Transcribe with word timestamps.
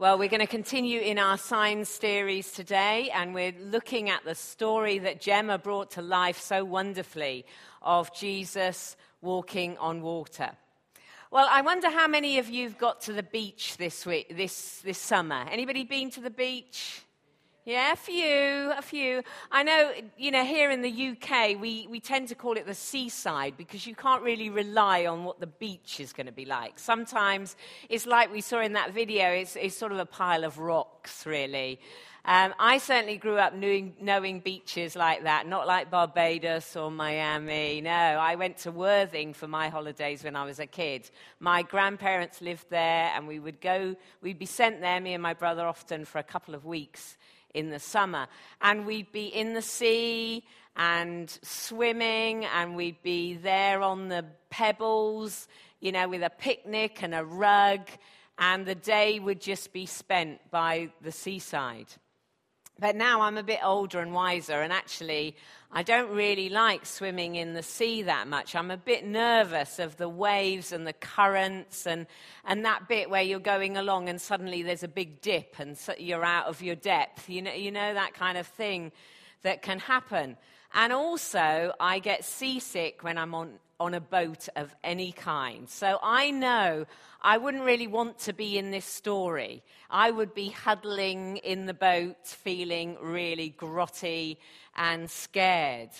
Well, 0.00 0.16
we're 0.16 0.28
going 0.28 0.38
to 0.38 0.46
continue 0.46 1.00
in 1.00 1.18
our 1.18 1.36
signs 1.36 1.88
series 1.88 2.52
today, 2.52 3.10
and 3.12 3.34
we're 3.34 3.52
looking 3.58 4.10
at 4.10 4.24
the 4.24 4.36
story 4.36 5.00
that 5.00 5.20
Gemma 5.20 5.58
brought 5.58 5.90
to 5.92 6.02
life 6.02 6.38
so 6.38 6.64
wonderfully 6.64 7.44
of 7.82 8.14
Jesus 8.14 8.96
walking 9.22 9.76
on 9.78 10.00
water. 10.00 10.52
Well, 11.32 11.48
I 11.50 11.62
wonder 11.62 11.90
how 11.90 12.06
many 12.06 12.38
of 12.38 12.48
you've 12.48 12.78
got 12.78 13.00
to 13.02 13.12
the 13.12 13.24
beach 13.24 13.76
this 13.76 14.06
week, 14.06 14.36
this, 14.36 14.82
this 14.82 14.98
summer. 14.98 15.44
Anybody 15.50 15.82
been 15.82 16.10
to 16.10 16.20
the 16.20 16.30
beach? 16.30 17.02
Yeah, 17.68 17.92
a 17.92 17.96
few, 17.96 18.72
a 18.74 18.80
few. 18.80 19.22
I 19.52 19.62
know, 19.62 19.92
you 20.16 20.30
know, 20.30 20.42
here 20.42 20.70
in 20.70 20.80
the 20.80 21.10
UK, 21.10 21.60
we, 21.60 21.86
we 21.90 22.00
tend 22.00 22.28
to 22.28 22.34
call 22.34 22.56
it 22.56 22.64
the 22.64 22.72
seaside 22.72 23.58
because 23.58 23.86
you 23.86 23.94
can't 23.94 24.22
really 24.22 24.48
rely 24.48 25.04
on 25.04 25.24
what 25.24 25.38
the 25.38 25.48
beach 25.48 26.00
is 26.00 26.14
going 26.14 26.28
to 26.28 26.32
be 26.32 26.46
like. 26.46 26.78
Sometimes 26.78 27.56
it's 27.90 28.06
like 28.06 28.32
we 28.32 28.40
saw 28.40 28.62
in 28.62 28.72
that 28.72 28.94
video, 28.94 29.28
it's, 29.28 29.54
it's 29.54 29.76
sort 29.76 29.92
of 29.92 29.98
a 29.98 30.06
pile 30.06 30.44
of 30.44 30.58
rocks, 30.58 31.26
really. 31.26 31.78
Um, 32.24 32.54
I 32.58 32.78
certainly 32.78 33.18
grew 33.18 33.36
up 33.36 33.52
knowing, 33.52 33.96
knowing 34.00 34.40
beaches 34.40 34.96
like 34.96 35.24
that, 35.24 35.46
not 35.46 35.66
like 35.66 35.90
Barbados 35.90 36.74
or 36.74 36.90
Miami. 36.90 37.82
No, 37.82 37.90
I 37.90 38.36
went 38.36 38.56
to 38.58 38.70
Worthing 38.70 39.34
for 39.34 39.46
my 39.46 39.68
holidays 39.68 40.24
when 40.24 40.36
I 40.36 40.46
was 40.46 40.58
a 40.58 40.66
kid. 40.66 41.10
My 41.38 41.64
grandparents 41.64 42.40
lived 42.40 42.70
there, 42.70 43.12
and 43.14 43.28
we 43.28 43.38
would 43.38 43.60
go, 43.60 43.94
we'd 44.22 44.38
be 44.38 44.46
sent 44.46 44.80
there, 44.80 44.98
me 45.02 45.12
and 45.12 45.22
my 45.22 45.34
brother 45.34 45.66
often, 45.66 46.06
for 46.06 46.16
a 46.16 46.22
couple 46.22 46.54
of 46.54 46.64
weeks 46.64 47.18
in 47.54 47.70
the 47.70 47.78
summer. 47.78 48.26
And 48.60 48.86
we'd 48.86 49.12
be 49.12 49.26
in 49.26 49.54
the 49.54 49.62
sea 49.62 50.44
and 50.76 51.28
swimming, 51.42 52.44
and 52.44 52.76
we'd 52.76 53.02
be 53.02 53.34
there 53.34 53.82
on 53.82 54.08
the 54.08 54.24
pebbles, 54.50 55.48
you 55.80 55.92
know, 55.92 56.08
with 56.08 56.22
a 56.22 56.30
picnic 56.30 57.02
and 57.02 57.14
a 57.14 57.24
rug, 57.24 57.80
and 58.38 58.64
the 58.64 58.74
day 58.74 59.18
would 59.18 59.40
just 59.40 59.72
be 59.72 59.86
spent 59.86 60.38
by 60.50 60.90
the 61.02 61.10
seaside. 61.10 61.88
But 62.78 62.94
now 62.94 63.22
I'm 63.22 63.36
a 63.36 63.42
bit 63.42 63.60
older 63.62 64.00
and 64.00 64.12
wiser, 64.12 64.60
and 64.60 64.72
actually, 64.72 65.36
I 65.70 65.82
don't 65.82 66.10
really 66.10 66.48
like 66.48 66.86
swimming 66.86 67.34
in 67.34 67.52
the 67.52 67.62
sea 67.62 68.02
that 68.02 68.26
much. 68.26 68.54
I'm 68.54 68.70
a 68.70 68.76
bit 68.76 69.04
nervous 69.04 69.78
of 69.78 69.96
the 69.96 70.08
waves 70.08 70.72
and 70.72 70.86
the 70.86 70.94
currents 70.94 71.86
and, 71.86 72.06
and 72.46 72.64
that 72.64 72.88
bit 72.88 73.10
where 73.10 73.22
you're 73.22 73.38
going 73.38 73.76
along 73.76 74.08
and 74.08 74.18
suddenly 74.18 74.62
there's 74.62 74.82
a 74.82 74.88
big 74.88 75.20
dip 75.20 75.56
and 75.58 75.76
so 75.76 75.92
you're 75.98 76.24
out 76.24 76.46
of 76.46 76.62
your 76.62 76.74
depth. 76.74 77.28
You 77.28 77.42
know, 77.42 77.52
you 77.52 77.70
know 77.70 77.92
that 77.92 78.14
kind 78.14 78.38
of 78.38 78.46
thing 78.46 78.92
that 79.42 79.60
can 79.60 79.78
happen. 79.78 80.38
And 80.72 80.92
also, 80.92 81.72
I 81.78 81.98
get 81.98 82.24
seasick 82.24 83.02
when 83.02 83.18
I'm 83.18 83.34
on, 83.34 83.58
on 83.80 83.94
a 83.94 84.00
boat 84.00 84.48
of 84.56 84.74
any 84.82 85.12
kind. 85.12 85.68
So 85.68 85.98
I 86.02 86.30
know 86.30 86.86
I 87.22 87.38
wouldn't 87.38 87.64
really 87.64 87.86
want 87.86 88.18
to 88.20 88.32
be 88.32 88.58
in 88.58 88.70
this 88.70 88.84
story. 88.84 89.62
I 89.90 90.10
would 90.10 90.34
be 90.34 90.48
huddling 90.48 91.38
in 91.38 91.66
the 91.66 91.74
boat, 91.74 92.26
feeling 92.26 92.96
really 93.00 93.54
grotty 93.56 94.38
and 94.76 95.10
scared. 95.10 95.90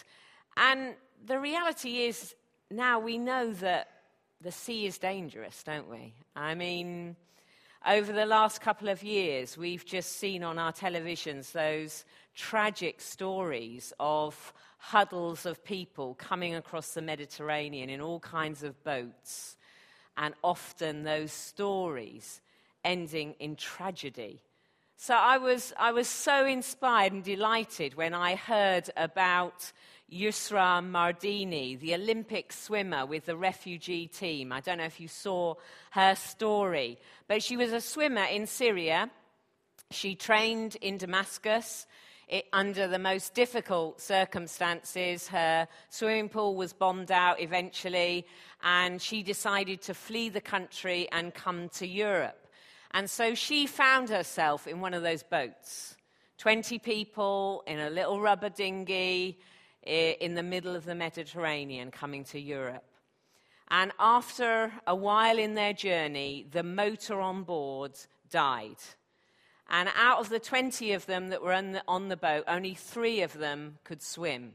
And 0.57 0.95
the 1.25 1.39
reality 1.39 2.03
is, 2.03 2.35
now 2.71 2.99
we 2.99 3.19
know 3.19 3.53
that 3.55 3.89
the 4.41 4.53
sea 4.53 4.87
is 4.87 4.99
dangerous, 4.99 5.63
don't 5.63 5.89
we? 5.89 6.15
I 6.37 6.55
mean, 6.55 7.17
over 7.87 8.13
the 8.13 8.27
last 8.27 8.61
couple 8.61 8.89
of 8.89 9.03
years, 9.03 9.57
we've 9.57 9.85
just 9.85 10.19
seen 10.19 10.43
on 10.43 10.59
our 10.59 10.73
televisions 10.73 11.53
those 11.53 12.05
tragic 12.35 13.01
stories 13.01 13.93
of 14.01 14.53
huddles 14.79 15.47
of 15.47 15.65
people 15.65 16.15
coming 16.15 16.55
across 16.55 16.95
the 16.95 17.03
Mediterranean 17.03 17.91
in 17.91 18.01
all 18.01 18.21
kinds 18.21 18.63
of 18.63 18.83
boats, 18.85 19.57
and 20.17 20.35
often 20.43 21.05
those 21.05 21.33
stories 21.33 22.41
ending 22.85 23.35
in 23.39 23.57
tragedy. 23.57 24.41
So 24.97 25.15
I 25.15 25.39
was, 25.39 25.73
I 25.79 25.93
was 25.93 26.09
so 26.09 26.45
inspired 26.45 27.13
and 27.13 27.23
delighted 27.23 27.95
when 27.95 28.15
I 28.15 28.35
heard 28.35 28.91
about 28.97 29.73
Yusra 30.13 30.83
Mardini, 30.83 31.79
the 31.79 31.95
Olympic 31.95 32.53
swimmer 32.53 33.05
with 33.05 33.27
the 33.27 33.37
refugee 33.37 34.07
team. 34.07 34.53
I 34.53 34.61
don't 34.61 34.79
know 34.79 34.85
if 34.85 35.01
you 35.01 35.09
saw 35.09 35.55
her 35.91 36.15
story, 36.15 36.99
but 37.27 37.43
she 37.43 37.59
was 37.59 37.73
a 37.73 37.81
swimmer 37.81 38.25
in 38.25 38.47
Syria. 38.47 39.11
She 39.91 40.15
trained 40.15 40.77
in 40.81 40.97
Damascus 40.97 41.87
it, 42.27 42.47
under 42.55 42.89
the 42.89 42.99
most 42.99 43.35
difficult 43.35 44.01
circumstances. 44.01 45.29
Her 45.29 45.69
swimming 45.91 46.31
pool 46.31 46.57
was 46.57 46.73
bombed 46.73 47.13
out 47.13 47.41
eventually, 47.41 48.27
and 48.63 49.03
she 49.03 49.23
decided 49.23 49.83
to 49.83 49.95
flee 49.95 50.31
the 50.31 50.41
country 50.41 51.07
and 51.13 51.35
come 51.35 51.69
to 51.71 51.87
Europe. 51.87 52.47
And 52.93 53.11
so 53.11 53.35
she 53.35 53.67
found 53.67 54.09
herself 54.09 54.67
in 54.67 54.81
one 54.81 54.95
of 54.95 55.03
those 55.03 55.23
boats 55.23 55.97
20 56.39 56.79
people 56.79 57.63
in 57.67 57.79
a 57.79 57.91
little 57.91 58.21
rubber 58.21 58.49
dinghy 58.49 59.39
in 59.83 60.35
the 60.35 60.43
middle 60.43 60.77
of 60.77 60.85
the 60.85 60.95
Mediterranean 60.95 61.91
coming 61.91 62.25
to 62.25 62.41
Europe. 62.41 62.85
And 63.71 63.93
after 63.99 64.73
a 64.87 64.95
while 64.95 65.39
in 65.39 65.55
their 65.55 65.73
journey, 65.73 66.47
the 66.51 66.63
motor 66.63 67.21
on 67.21 67.43
board 67.43 67.93
died. 68.31 68.79
And 69.69 69.91
out 69.95 70.21
of 70.21 70.31
the 70.31 70.41
20 70.41 70.93
of 70.93 71.05
them 71.07 71.29
that 71.29 71.43
were 71.43 71.53
on 71.53 71.73
the, 71.73 71.83
on 71.87 72.09
the 72.09 72.17
boat, 72.17 72.45
only 72.49 72.75
three 72.75 73.21
of 73.21 73.35
them 73.35 73.79
could 73.85 74.03
swim. 74.03 74.55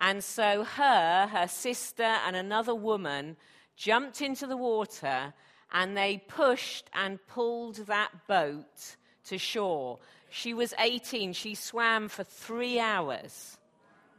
And 0.00 0.22
so 0.22 0.64
her, 0.64 1.28
her 1.28 1.46
sister, 1.46 2.02
and 2.02 2.34
another 2.34 2.74
woman 2.74 3.36
jumped 3.76 4.20
into 4.20 4.46
the 4.46 4.56
water 4.56 5.34
and 5.72 5.96
they 5.96 6.22
pushed 6.28 6.90
and 6.94 7.24
pulled 7.28 7.86
that 7.86 8.10
boat 8.26 8.96
to 9.26 9.38
shore. 9.38 9.98
She 10.30 10.54
was 10.54 10.74
18. 10.78 11.32
She 11.32 11.54
swam 11.54 12.08
for 12.08 12.24
three 12.24 12.80
hours 12.80 13.57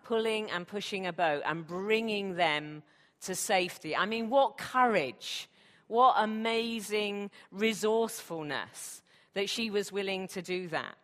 pulling 0.09 0.49
and 0.49 0.67
pushing 0.67 1.05
a 1.05 1.13
boat 1.13 1.43
and 1.45 1.67
bringing 1.67 2.35
them 2.35 2.81
to 3.21 3.35
safety. 3.35 3.95
I 3.95 4.07
mean, 4.07 4.31
what 4.31 4.57
courage, 4.57 5.47
what 5.87 6.15
amazing 6.17 7.29
resourcefulness 7.51 9.03
that 9.35 9.49
she 9.49 9.69
was 9.69 9.91
willing 9.91 10.27
to 10.29 10.41
do 10.41 10.67
that. 10.69 10.95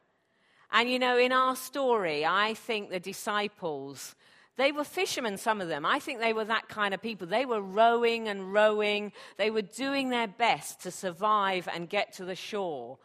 And 0.72 0.90
you 0.90 0.98
know, 0.98 1.20
in 1.20 1.32
our 1.32 1.56
story, 1.56 2.26
I 2.26 2.56
think 2.56 2.90
the 2.90 3.00
disciples, 3.00 4.16
they 4.58 4.72
were 4.72 4.84
fishermen, 4.84 5.38
some 5.38 5.62
of 5.62 5.68
them. 5.68 5.86
I 5.86 6.00
think 6.00 6.20
they 6.20 6.34
were 6.34 6.46
that 6.46 6.68
kind 6.68 6.96
of 6.96 7.00
people. 7.00 7.28
They 7.28 7.46
were 7.46 7.62
rowing 7.62 8.28
and 8.28 8.52
rowing, 8.52 9.12
they 9.38 9.52
were 9.52 9.62
doing 9.62 10.10
their 10.10 10.28
best 10.28 10.82
to 10.82 10.90
survive 10.90 11.70
and 11.72 11.88
get 11.88 12.14
to 12.14 12.26
the 12.26 12.36
shore. 12.36 12.98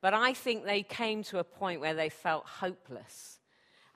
But 0.00 0.14
I 0.14 0.34
think 0.34 0.64
they 0.64 0.84
came 0.84 1.24
to 1.24 1.40
a 1.40 1.44
point 1.44 1.80
where 1.80 1.94
they 1.94 2.10
felt 2.10 2.46
hopeless 2.46 3.37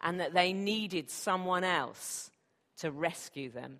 and 0.03 0.21
that 0.21 0.35
they 0.35 0.53
needed 0.53 1.11
someone 1.11 1.65
else 1.65 2.31
to 2.79 2.91
rescue 2.91 3.51
them. 3.51 3.79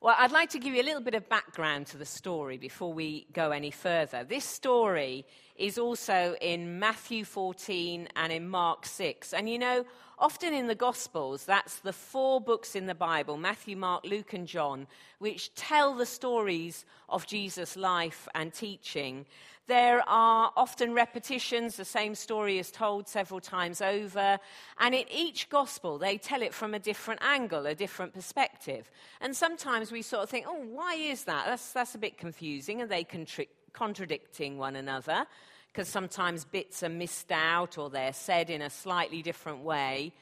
Well, 0.00 0.14
I'd 0.16 0.30
like 0.30 0.50
to 0.50 0.60
give 0.60 0.74
you 0.74 0.82
a 0.82 0.84
little 0.84 1.00
bit 1.02 1.14
of 1.14 1.28
background 1.28 1.88
to 1.88 1.96
the 1.96 2.06
story 2.06 2.56
before 2.56 2.92
we 2.92 3.26
go 3.32 3.50
any 3.50 3.72
further. 3.72 4.22
This 4.22 4.44
story 4.44 5.26
is 5.58 5.76
also 5.76 6.36
in 6.40 6.78
Matthew 6.78 7.24
14 7.24 8.08
and 8.16 8.32
in 8.32 8.48
Mark 8.48 8.86
6. 8.86 9.34
And 9.34 9.50
you 9.50 9.58
know, 9.58 9.84
often 10.18 10.54
in 10.54 10.68
the 10.68 10.74
Gospels, 10.74 11.44
that's 11.44 11.80
the 11.80 11.92
four 11.92 12.40
books 12.40 12.74
in 12.74 12.86
the 12.86 12.94
Bible 12.94 13.36
Matthew, 13.36 13.76
Mark, 13.76 14.04
Luke, 14.04 14.32
and 14.32 14.46
John 14.46 14.86
which 15.18 15.54
tell 15.54 15.94
the 15.94 16.06
stories 16.06 16.84
of 17.08 17.26
Jesus' 17.26 17.76
life 17.76 18.28
and 18.34 18.52
teaching. 18.54 19.26
There 19.66 20.02
are 20.08 20.50
often 20.56 20.94
repetitions, 20.94 21.76
the 21.76 21.84
same 21.84 22.14
story 22.14 22.58
is 22.58 22.70
told 22.70 23.06
several 23.06 23.38
times 23.38 23.82
over, 23.82 24.38
and 24.78 24.94
in 24.94 25.04
each 25.12 25.50
gospel 25.50 25.98
they 25.98 26.16
tell 26.16 26.40
it 26.40 26.54
from 26.54 26.72
a 26.72 26.78
different 26.78 27.20
angle, 27.22 27.66
a 27.66 27.74
different 27.74 28.14
perspective. 28.14 28.90
And 29.20 29.36
sometimes 29.36 29.92
we 29.92 30.00
sort 30.00 30.22
of 30.22 30.30
think, 30.30 30.46
oh, 30.48 30.64
why 30.70 30.94
is 30.94 31.24
that? 31.24 31.44
That's, 31.44 31.72
that's 31.72 31.94
a 31.94 31.98
bit 31.98 32.16
confusing, 32.16 32.80
and 32.80 32.90
they 32.90 33.04
contri- 33.04 33.48
contradicting 33.72 34.58
one 34.58 34.76
another, 34.76 35.26
because 35.72 35.88
sometimes 35.88 36.44
bits 36.44 36.82
are 36.82 36.88
missed 36.88 37.30
out 37.30 37.78
or 37.78 37.90
they're 37.90 38.12
said 38.12 38.50
in 38.50 38.62
a 38.62 38.70
slightly 38.70 39.22
different 39.22 39.60
way. 39.60 40.12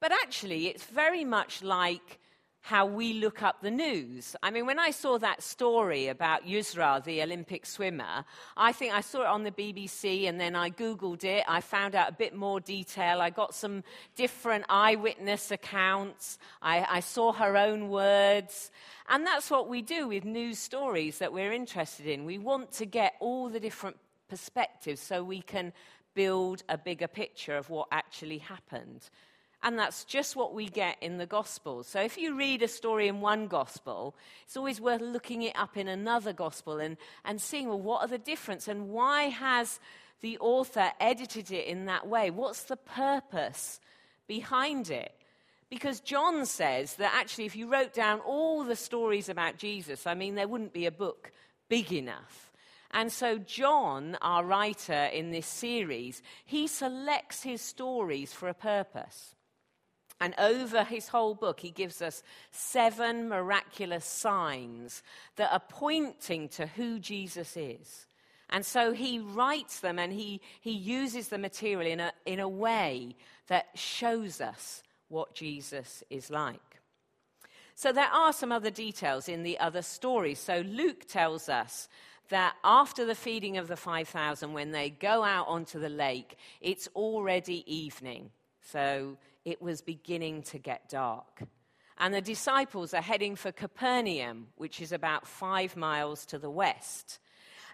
But 0.00 0.12
actually, 0.12 0.68
it's 0.68 0.84
very 0.84 1.24
much 1.24 1.62
like 1.62 2.18
how 2.60 2.84
we 2.84 3.14
look 3.14 3.42
up 3.42 3.62
the 3.62 3.70
news. 3.70 4.36
I 4.42 4.50
mean, 4.50 4.66
when 4.66 4.78
I 4.78 4.90
saw 4.90 5.18
that 5.18 5.42
story 5.42 6.08
about 6.08 6.46
Yusra, 6.46 7.02
the 7.02 7.22
Olympic 7.22 7.64
swimmer, 7.64 8.24
I 8.56 8.72
think 8.72 8.92
I 8.92 9.00
saw 9.00 9.22
it 9.22 9.26
on 9.26 9.44
the 9.44 9.50
BBC 9.50 10.28
and 10.28 10.40
then 10.40 10.54
I 10.56 10.70
Googled 10.70 11.24
it. 11.24 11.44
I 11.48 11.60
found 11.60 11.94
out 11.94 12.10
a 12.10 12.12
bit 12.12 12.34
more 12.34 12.60
detail. 12.60 13.20
I 13.20 13.30
got 13.30 13.54
some 13.54 13.84
different 14.16 14.64
eyewitness 14.68 15.50
accounts. 15.50 16.38
I, 16.60 16.84
I 16.88 17.00
saw 17.00 17.32
her 17.32 17.56
own 17.56 17.88
words. 17.88 18.70
And 19.08 19.26
that's 19.26 19.50
what 19.50 19.68
we 19.68 19.80
do 19.80 20.08
with 20.08 20.24
news 20.24 20.58
stories 20.58 21.18
that 21.18 21.32
we're 21.32 21.52
interested 21.52 22.06
in. 22.06 22.24
We 22.24 22.38
want 22.38 22.72
to 22.72 22.86
get 22.86 23.14
all 23.20 23.48
the 23.48 23.60
different 23.60 23.96
perspectives 24.28 25.00
so 25.00 25.24
we 25.24 25.40
can 25.40 25.72
build 26.14 26.62
a 26.68 26.76
bigger 26.76 27.08
picture 27.08 27.56
of 27.56 27.70
what 27.70 27.88
actually 27.92 28.38
happened. 28.38 29.08
And 29.62 29.78
that's 29.78 30.04
just 30.04 30.36
what 30.36 30.54
we 30.54 30.68
get 30.68 30.96
in 31.00 31.18
the 31.18 31.26
Gospels. 31.26 31.88
So 31.88 32.00
if 32.00 32.16
you 32.16 32.36
read 32.36 32.62
a 32.62 32.68
story 32.68 33.08
in 33.08 33.20
one 33.20 33.48
Gospel, 33.48 34.14
it's 34.44 34.56
always 34.56 34.80
worth 34.80 35.00
looking 35.00 35.42
it 35.42 35.58
up 35.58 35.76
in 35.76 35.88
another 35.88 36.32
Gospel 36.32 36.78
and, 36.78 36.96
and 37.24 37.40
seeing, 37.40 37.68
well, 37.68 37.80
what 37.80 38.02
are 38.02 38.08
the 38.08 38.18
difference 38.18 38.68
and 38.68 38.88
why 38.88 39.24
has 39.24 39.80
the 40.20 40.38
author 40.38 40.92
edited 41.00 41.50
it 41.50 41.66
in 41.66 41.86
that 41.86 42.06
way? 42.06 42.30
What's 42.30 42.64
the 42.64 42.76
purpose 42.76 43.80
behind 44.28 44.90
it? 44.90 45.12
Because 45.70 46.00
John 46.00 46.46
says 46.46 46.94
that 46.94 47.12
actually, 47.14 47.46
if 47.46 47.56
you 47.56 47.70
wrote 47.70 47.92
down 47.92 48.20
all 48.20 48.64
the 48.64 48.76
stories 48.76 49.28
about 49.28 49.58
Jesus, 49.58 50.06
I 50.06 50.14
mean, 50.14 50.34
there 50.34 50.48
wouldn't 50.48 50.72
be 50.72 50.86
a 50.86 50.92
book 50.92 51.32
big 51.68 51.92
enough. 51.92 52.52
And 52.90 53.12
so, 53.12 53.38
John, 53.38 54.16
our 54.22 54.44
writer 54.44 55.04
in 55.12 55.30
this 55.30 55.46
series, 55.46 56.22
he 56.46 56.68
selects 56.68 57.42
his 57.42 57.60
stories 57.60 58.32
for 58.32 58.48
a 58.48 58.54
purpose. 58.54 59.34
And 60.20 60.34
over 60.38 60.82
his 60.82 61.08
whole 61.08 61.34
book, 61.34 61.60
he 61.60 61.70
gives 61.70 62.02
us 62.02 62.22
seven 62.50 63.28
miraculous 63.28 64.04
signs 64.04 65.02
that 65.36 65.52
are 65.52 65.62
pointing 65.68 66.48
to 66.50 66.66
who 66.66 66.98
Jesus 66.98 67.56
is. 67.56 68.06
And 68.50 68.64
so 68.64 68.92
he 68.92 69.18
writes 69.18 69.80
them 69.80 69.98
and 69.98 70.12
he, 70.12 70.40
he 70.60 70.72
uses 70.72 71.28
the 71.28 71.38
material 71.38 71.86
in 71.86 72.00
a, 72.00 72.12
in 72.26 72.40
a 72.40 72.48
way 72.48 73.14
that 73.46 73.66
shows 73.74 74.40
us 74.40 74.82
what 75.08 75.34
Jesus 75.34 76.02
is 76.10 76.30
like. 76.30 76.60
So 77.74 77.92
there 77.92 78.12
are 78.12 78.32
some 78.32 78.50
other 78.50 78.70
details 78.70 79.28
in 79.28 79.44
the 79.44 79.58
other 79.60 79.82
stories. 79.82 80.40
So 80.40 80.64
Luke 80.66 81.06
tells 81.06 81.48
us 81.48 81.88
that 82.28 82.56
after 82.64 83.04
the 83.04 83.14
feeding 83.14 83.56
of 83.56 83.68
the 83.68 83.76
5,000, 83.76 84.52
when 84.52 84.72
they 84.72 84.90
go 84.90 85.22
out 85.22 85.46
onto 85.46 85.78
the 85.78 85.88
lake, 85.88 86.36
it's 86.60 86.88
already 86.94 87.64
evening. 87.72 88.30
So 88.70 89.16
it 89.44 89.62
was 89.62 89.80
beginning 89.80 90.42
to 90.44 90.58
get 90.58 90.88
dark. 90.88 91.42
And 91.98 92.14
the 92.14 92.20
disciples 92.20 92.94
are 92.94 93.02
heading 93.02 93.34
for 93.34 93.50
Capernaum, 93.50 94.48
which 94.56 94.80
is 94.80 94.92
about 94.92 95.26
five 95.26 95.76
miles 95.76 96.26
to 96.26 96.38
the 96.38 96.50
west. 96.50 97.18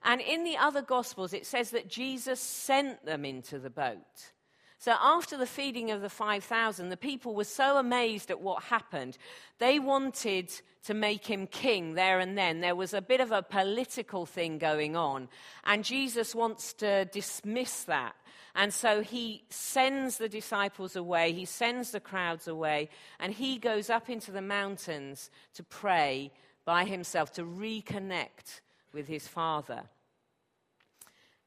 And 0.02 0.20
in 0.20 0.44
the 0.44 0.56
other 0.56 0.82
Gospels, 0.82 1.32
it 1.32 1.46
says 1.46 1.70
that 1.70 1.88
Jesus 1.88 2.40
sent 2.40 3.04
them 3.04 3.24
into 3.24 3.58
the 3.58 3.70
boat. 3.70 4.32
So 4.78 4.94
after 5.00 5.36
the 5.36 5.46
feeding 5.46 5.90
of 5.90 6.02
the 6.02 6.10
5,000, 6.10 6.90
the 6.90 6.96
people 6.96 7.34
were 7.34 7.44
so 7.44 7.78
amazed 7.78 8.30
at 8.30 8.40
what 8.40 8.64
happened, 8.64 9.16
they 9.58 9.78
wanted 9.78 10.52
to 10.84 10.94
make 10.94 11.26
him 11.26 11.46
king 11.46 11.94
there 11.94 12.18
and 12.18 12.36
then. 12.36 12.60
There 12.60 12.76
was 12.76 12.92
a 12.92 13.00
bit 13.00 13.20
of 13.20 13.32
a 13.32 13.42
political 13.42 14.26
thing 14.26 14.58
going 14.58 14.94
on, 14.94 15.28
and 15.64 15.84
Jesus 15.84 16.34
wants 16.34 16.74
to 16.74 17.06
dismiss 17.06 17.84
that. 17.84 18.14
And 18.54 18.72
so 18.72 19.02
he 19.02 19.44
sends 19.50 20.18
the 20.18 20.28
disciples 20.28 20.94
away, 20.94 21.32
he 21.32 21.44
sends 21.44 21.90
the 21.90 22.00
crowds 22.00 22.46
away, 22.46 22.88
and 23.18 23.32
he 23.32 23.58
goes 23.58 23.90
up 23.90 24.08
into 24.08 24.30
the 24.30 24.42
mountains 24.42 25.30
to 25.54 25.64
pray 25.64 26.30
by 26.64 26.84
himself, 26.84 27.32
to 27.32 27.42
reconnect 27.42 28.60
with 28.92 29.08
his 29.08 29.26
Father. 29.26 29.82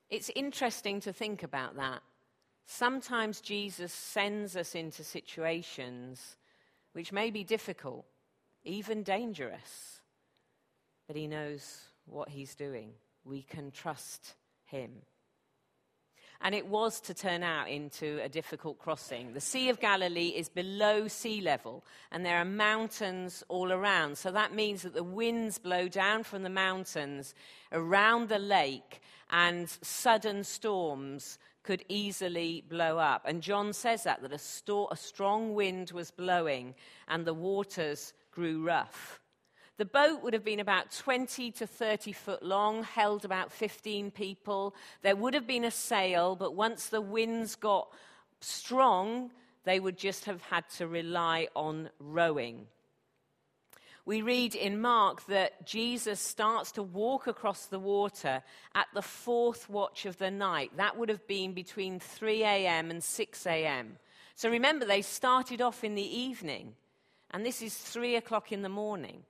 It's 0.10 0.30
interesting 0.36 1.00
to 1.02 1.14
think 1.14 1.44
about 1.44 1.78
that. 1.78 2.02
Sometimes 2.66 3.40
Jesus 3.40 3.94
sends 3.94 4.58
us 4.58 4.76
into 4.76 5.04
situations 5.04 6.36
which 6.92 7.14
may 7.14 7.32
be 7.32 7.44
difficult, 7.44 8.06
even 8.66 9.04
dangerous, 9.04 10.02
but 11.08 11.16
he 11.16 11.28
knows 11.28 11.84
what 12.06 12.30
he's 12.30 12.56
doing. 12.56 12.92
We 13.24 13.44
can 13.44 13.72
trust 13.72 14.36
him. 14.66 14.92
And 16.42 16.54
it 16.54 16.68
was 16.68 17.00
to 17.02 17.14
turn 17.14 17.44
out 17.44 17.70
into 17.70 18.20
a 18.24 18.30
difficult 18.30 18.78
crossing. 18.80 19.34
The 19.34 19.42
Sea 19.42 19.70
of 19.70 19.80
Galilee 19.80 20.34
is 20.36 20.50
below 20.50 21.08
sea 21.08 21.42
level, 21.42 21.84
and 22.12 22.26
there 22.26 22.38
are 22.38 22.46
mountains 22.46 23.44
all 23.48 23.72
around. 23.72 24.18
So 24.18 24.32
that 24.32 24.54
means 24.54 24.84
that 24.84 24.94
the 24.94 25.04
winds 25.04 25.58
blow 25.58 25.88
down 25.88 26.24
from 26.24 26.44
the 26.44 26.50
mountains 26.50 27.34
around 27.72 28.30
the 28.30 28.40
lake, 28.40 29.02
and 29.30 29.68
sudden 29.70 30.44
storms 30.44 31.40
could 31.68 31.84
easily 31.90 32.64
blow 32.70 32.98
up. 32.98 33.24
And 33.26 33.42
John 33.42 33.74
says 33.74 34.04
that, 34.04 34.22
that 34.22 34.32
a, 34.32 34.86
a 34.92 34.96
strong 34.96 35.54
wind 35.54 35.92
was 35.92 36.12
blowing 36.12 36.74
and 37.10 37.26
the 37.26 37.34
waters 37.34 38.14
grew 38.32 38.64
rough. 38.64 39.20
The 39.78 39.86
boat 39.86 40.24
would 40.24 40.34
have 40.34 40.44
been 40.44 40.60
about 40.60 40.92
20 40.92 41.52
to 41.52 41.68
30 41.68 42.12
foot 42.12 42.44
long, 42.44 42.84
held 42.84 43.26
about 43.26 43.52
15 43.52 44.12
people. 44.12 44.76
There 45.04 45.16
would 45.16 45.34
have 45.34 45.48
been 45.48 45.66
a 45.66 45.72
sail, 45.72 46.36
but 46.36 46.56
once 46.56 46.88
the 46.88 47.02
winds 47.02 47.56
got 47.56 47.88
strong, 48.42 49.32
they 49.66 49.80
would 49.80 49.98
just 49.98 50.26
have 50.26 50.42
had 50.42 50.68
to 50.78 50.88
rely 50.88 51.48
on 51.56 51.90
rowing 52.00 52.68
we 54.08 54.22
read 54.22 54.56
in 54.56 54.80
Mark 54.80 55.26
that 55.26 55.66
Jesus 55.66 56.22
starts 56.22 56.72
to 56.72 56.82
walk 56.82 57.28
across 57.28 57.66
the 57.66 57.78
water 57.78 58.42
at 58.74 58.88
the 58.94 59.02
fourth 59.02 59.70
watch 59.70 60.06
of 60.06 60.18
the 60.18 60.32
night. 60.32 60.72
That 60.78 60.98
would 60.98 61.10
have 61.10 61.28
been 61.28 61.52
between 61.52 62.00
3 62.00 62.42
a.m. 62.42 62.90
and 62.90 63.04
6 63.04 63.46
a.m. 63.46 63.98
So 64.36 64.50
remember, 64.50 64.86
they 64.86 65.02
started 65.02 65.62
off 65.62 65.84
in 65.84 65.96
the 65.96 66.18
evening, 66.20 66.76
and 67.32 67.46
this 67.46 67.62
is 67.62 67.76
3 67.76 68.16
o'clock 68.16 68.54
in 68.54 68.62
the 68.62 68.70
morning. 68.70 69.24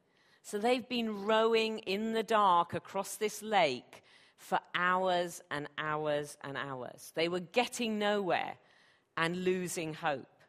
So 0.47 0.57
they've 0.57 0.88
been 0.88 1.25
rowing 1.25 1.79
in 1.79 2.13
the 2.13 2.23
dark 2.23 2.73
across 2.73 3.17
this 3.17 3.41
lake 3.41 4.01
for 4.38 4.57
hours 4.73 5.41
and 5.51 5.67
hours 5.77 6.38
and 6.41 6.55
hours. 6.55 7.11
They 7.15 7.27
were 7.27 7.41
getting 7.41 7.99
nowhere 7.99 8.55
and 9.17 9.44
losing 9.44 9.94
hope. 9.94 10.39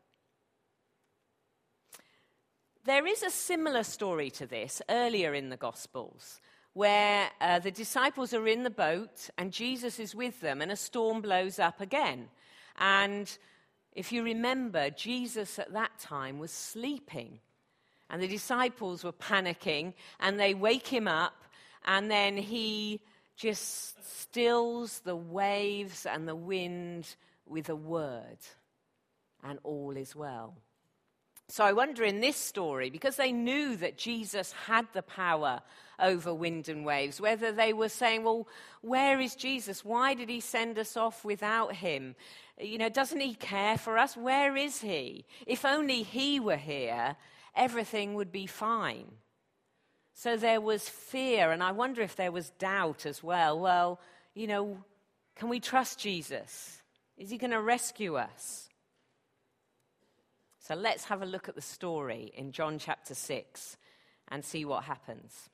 There 2.84 3.08
is 3.08 3.24
a 3.24 3.30
similar 3.30 3.82
story 3.82 4.30
to 4.30 4.46
this 4.46 4.80
earlier 4.88 5.34
in 5.34 5.48
the 5.48 5.56
Gospels, 5.56 6.40
where 6.74 7.30
uh, 7.40 7.58
the 7.58 7.72
disciples 7.72 8.32
are 8.32 8.46
in 8.46 8.62
the 8.62 8.70
boat 8.70 9.30
and 9.36 9.52
Jesus 9.52 9.98
is 9.98 10.14
with 10.14 10.40
them, 10.40 10.62
and 10.62 10.70
a 10.70 10.76
storm 10.76 11.20
blows 11.20 11.58
up 11.58 11.80
again. 11.80 12.28
And 12.76 13.36
if 13.94 14.12
you 14.12 14.22
remember, 14.22 14.90
Jesus 14.90 15.58
at 15.58 15.72
that 15.72 15.98
time 15.98 16.38
was 16.38 16.52
sleeping, 16.52 17.40
and 18.10 18.22
the 18.22 18.28
disciples 18.28 19.04
were 19.04 19.12
panicking, 19.12 19.94
and 20.20 20.38
they 20.38 20.54
wake 20.54 20.86
him 20.86 21.08
up, 21.08 21.44
and 21.84 22.10
then 22.10 22.36
he 22.36 23.00
just 23.36 23.96
stills 24.20 25.00
the 25.00 25.16
waves 25.16 26.06
and 26.06 26.26
the 26.26 26.34
wind 26.34 27.14
with 27.46 27.68
a 27.68 27.76
word, 27.76 28.38
and 29.44 29.58
all 29.62 29.96
is 29.96 30.16
well. 30.16 30.54
So 31.50 31.64
I 31.64 31.72
wonder 31.72 32.04
in 32.04 32.20
this 32.20 32.36
story, 32.36 32.90
because 32.90 33.16
they 33.16 33.32
knew 33.32 33.76
that 33.76 33.96
Jesus 33.96 34.52
had 34.52 34.86
the 34.92 35.02
power 35.02 35.62
over 35.98 36.34
wind 36.34 36.68
and 36.68 36.84
waves, 36.84 37.20
whether 37.20 37.52
they 37.52 37.72
were 37.72 37.88
saying, 37.88 38.22
well, 38.22 38.46
where 38.82 39.18
is 39.18 39.34
Jesus? 39.34 39.84
Why 39.84 40.14
did 40.14 40.28
he 40.28 40.40
send 40.40 40.78
us 40.78 40.96
off 40.96 41.24
without 41.24 41.74
him? 41.76 42.16
You 42.60 42.76
know, 42.76 42.90
doesn't 42.90 43.20
he 43.20 43.34
care 43.34 43.78
for 43.78 43.96
us? 43.96 44.16
Where 44.16 44.56
is 44.56 44.82
he? 44.82 45.24
If 45.46 45.64
only 45.64 46.02
he 46.02 46.38
were 46.38 46.56
here, 46.56 47.16
everything 47.58 48.14
would 48.14 48.32
be 48.32 48.46
fine. 48.46 49.06
So 50.14 50.36
there 50.36 50.60
was 50.60 50.88
fear, 50.88 51.52
and 51.52 51.62
I 51.62 51.72
wonder 51.72 52.00
if 52.00 52.16
there 52.16 52.32
was 52.32 52.50
doubt 52.50 53.04
as 53.04 53.22
well. 53.22 53.58
Well, 53.58 54.00
you 54.34 54.46
know, 54.46 54.78
can 55.36 55.48
we 55.48 55.60
trust 55.60 55.98
Jesus? 55.98 56.80
Is 57.16 57.30
he 57.30 57.38
going 57.38 57.50
to 57.50 57.60
rescue 57.60 58.16
us? 58.16 58.68
So 60.60 60.74
let's 60.74 61.04
have 61.04 61.22
a 61.22 61.26
look 61.26 61.48
at 61.48 61.54
the 61.54 61.62
story 61.62 62.32
in 62.34 62.52
John 62.52 62.78
chapter 62.78 63.14
6 63.14 63.76
and 64.28 64.44
see 64.44 64.64
what 64.64 64.84
happens. 64.84 65.48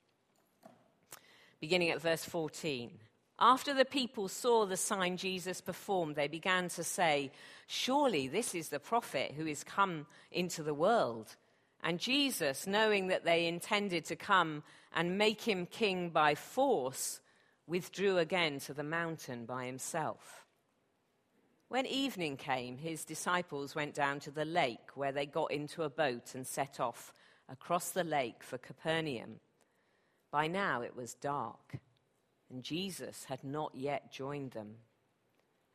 Beginning 1.60 1.90
at 1.90 2.00
verse 2.00 2.24
14. 2.24 2.90
After 3.38 3.74
the 3.74 3.84
people 3.84 4.28
saw 4.28 4.64
the 4.64 4.76
sign 4.76 5.16
Jesus 5.16 5.60
performed, 5.60 6.16
they 6.16 6.28
began 6.28 6.68
to 6.70 6.84
say, 6.84 7.32
Surely 7.66 8.28
this 8.28 8.54
is 8.54 8.68
the 8.68 8.78
prophet 8.78 9.34
who 9.36 9.46
is 9.46 9.64
come 9.64 10.06
into 10.30 10.62
the 10.62 10.74
world. 10.74 11.36
And 11.84 12.00
Jesus, 12.00 12.66
knowing 12.66 13.08
that 13.08 13.24
they 13.24 13.46
intended 13.46 14.06
to 14.06 14.16
come 14.16 14.62
and 14.94 15.18
make 15.18 15.42
him 15.42 15.66
king 15.66 16.08
by 16.08 16.34
force, 16.34 17.20
withdrew 17.66 18.16
again 18.16 18.58
to 18.60 18.72
the 18.72 18.82
mountain 18.82 19.44
by 19.44 19.66
himself. 19.66 20.46
When 21.68 21.84
evening 21.84 22.38
came, 22.38 22.78
his 22.78 23.04
disciples 23.04 23.74
went 23.74 23.94
down 23.94 24.20
to 24.20 24.30
the 24.30 24.46
lake, 24.46 24.96
where 24.96 25.12
they 25.12 25.26
got 25.26 25.50
into 25.50 25.82
a 25.82 25.90
boat 25.90 26.34
and 26.34 26.46
set 26.46 26.80
off 26.80 27.12
across 27.50 27.90
the 27.90 28.04
lake 28.04 28.42
for 28.42 28.56
Capernaum. 28.56 29.40
By 30.30 30.46
now 30.46 30.80
it 30.80 30.96
was 30.96 31.14
dark, 31.14 31.76
and 32.50 32.62
Jesus 32.62 33.24
had 33.24 33.44
not 33.44 33.74
yet 33.74 34.10
joined 34.10 34.52
them. 34.52 34.76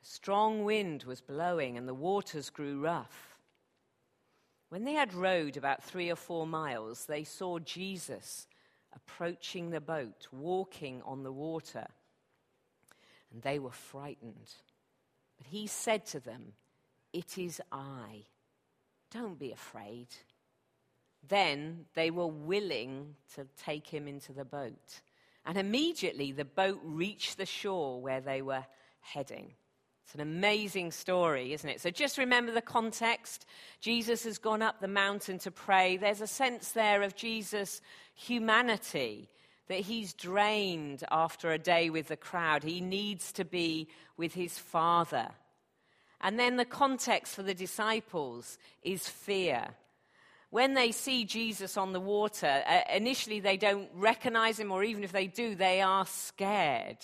A 0.02 0.06
strong 0.06 0.64
wind 0.64 1.04
was 1.04 1.22
blowing, 1.22 1.78
and 1.78 1.88
the 1.88 1.94
waters 1.94 2.50
grew 2.50 2.80
rough. 2.80 3.29
When 4.70 4.84
they 4.84 4.94
had 4.94 5.14
rowed 5.14 5.58
about 5.58 5.84
three 5.84 6.10
or 6.12 6.16
four 6.16 6.46
miles, 6.46 7.06
they 7.06 7.24
saw 7.24 7.60
Jesus 7.60 8.48
approaching 8.94 9.70
the 9.70 9.82
boat, 9.82 10.28
walking 10.32 11.02
on 11.04 11.24
the 11.24 11.32
water, 11.32 11.88
and 13.32 13.42
they 13.42 13.60
were 13.60 13.72
frightened. 13.72 14.54
But 15.38 15.48
he 15.48 15.68
said 15.68 16.06
to 16.08 16.20
them, 16.20 16.54
It 17.14 17.38
is 17.38 17.62
I. 17.72 18.26
Don't 19.12 19.40
be 19.40 19.52
afraid. 19.52 20.08
Then 21.28 21.86
they 21.96 22.12
were 22.12 22.28
willing 22.28 23.16
to 23.36 23.48
take 23.58 23.88
him 23.88 24.08
into 24.08 24.34
the 24.34 24.46
boat. 24.46 25.02
And 25.46 25.58
immediately 25.58 26.32
the 26.32 26.46
boat 26.46 26.80
reached 26.84 27.38
the 27.38 27.46
shore 27.46 28.00
where 28.02 28.22
they 28.22 28.42
were 28.42 28.66
heading. 29.00 29.54
It's 30.10 30.16
an 30.16 30.22
amazing 30.22 30.92
story, 30.92 31.54
isn't 31.54 31.70
it? 31.70 31.82
So 31.82 31.92
just 31.92 32.18
remember 32.18 32.52
the 32.52 32.64
context. 32.64 33.46
Jesus 33.80 34.24
has 34.24 34.40
gone 34.40 34.64
up 34.64 34.82
the 34.82 34.88
mountain 34.88 35.38
to 35.38 35.52
pray. 35.52 35.98
There's 35.98 36.20
a 36.20 36.26
sense 36.26 36.72
there 36.72 37.04
of 37.04 37.16
Jesus' 37.16 37.80
humanity, 38.16 39.30
that 39.68 39.82
he's 39.82 40.16
drained 40.16 41.04
after 41.12 41.52
a 41.52 41.60
day 41.60 41.92
with 41.92 42.08
the 42.08 42.18
crowd. 42.18 42.64
He 42.64 42.82
needs 42.82 43.32
to 43.34 43.46
be 43.46 43.88
with 44.18 44.34
his 44.34 44.58
Father. 44.58 45.28
And 46.22 46.40
then 46.40 46.56
the 46.56 46.66
context 46.66 47.36
for 47.36 47.44
the 47.44 47.54
disciples 47.54 48.58
is 48.82 49.08
fear. 49.08 49.76
When 50.50 50.74
they 50.74 50.92
see 50.92 51.24
Jesus 51.24 51.78
on 51.78 51.94
the 51.94 52.00
water, 52.00 52.64
uh, 52.68 52.80
initially 52.92 53.42
they 53.42 53.58
don't 53.58 53.90
recognize 53.94 54.60
him, 54.60 54.72
or 54.72 54.84
even 54.84 55.04
if 55.04 55.12
they 55.12 55.28
do, 55.28 55.54
they 55.54 55.84
are 55.84 56.08
scared. 56.08 56.98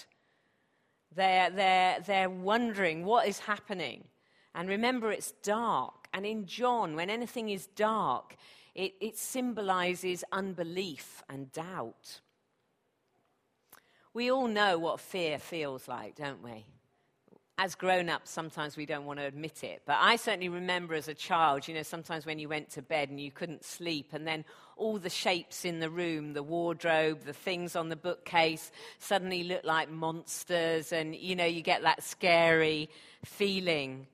They're, 1.16 1.50
they're, 1.50 2.00
they're 2.06 2.30
wondering 2.30 3.06
what 3.06 3.28
is 3.28 3.40
happening. 3.40 4.06
And 4.54 4.70
remember, 4.70 5.12
it's 5.12 5.32
dark. 5.44 6.08
And 6.14 6.26
in 6.26 6.46
John, 6.46 6.96
when 6.96 7.10
anything 7.10 7.50
is 7.50 7.68
dark, 7.68 8.36
it, 8.74 8.94
it 9.02 9.18
symbolizes 9.18 10.24
unbelief 10.32 11.24
and 11.30 11.52
doubt. 11.52 12.22
We 14.14 14.32
all 14.32 14.48
know 14.48 14.78
what 14.78 15.00
fear 15.00 15.40
feels 15.40 15.88
like, 15.88 16.16
don't 16.16 16.42
we? 16.42 16.66
As 17.58 17.76
grown 17.76 18.10
ups, 18.10 18.30
sometimes 18.30 18.76
we 18.76 18.86
don't 18.86 19.06
want 19.06 19.20
to 19.20 19.26
admit 19.26 19.64
it. 19.64 19.82
But 19.86 19.98
I 20.00 20.18
certainly 20.18 20.50
remember 20.50 20.94
as 20.94 21.08
a 21.08 21.14
child, 21.14 21.68
you 21.68 21.74
know, 21.74 21.84
sometimes 21.84 22.26
when 22.26 22.38
you 22.38 22.50
went 22.50 22.70
to 22.72 22.82
bed 22.82 23.10
and 23.10 23.20
you 23.20 23.32
couldn't 23.32 23.64
sleep, 23.64 24.10
and 24.12 24.28
then 24.28 24.44
all 24.76 24.98
the 24.98 25.10
shapes 25.10 25.64
in 25.64 25.80
the 25.80 25.90
room, 25.90 26.34
the 26.34 26.44
wardrobe, 26.44 27.22
the 27.26 27.32
things 27.34 27.76
on 27.78 27.88
the 27.88 27.96
bookcase 27.96 28.72
suddenly 29.00 29.44
look 29.44 29.64
like 29.64 29.90
monsters, 29.90 30.92
and, 30.92 31.16
you 31.16 31.36
know, 31.36 31.46
you 31.46 31.62
get 31.62 31.84
that 31.84 32.04
scary 32.04 32.90
feeling. 33.24 34.08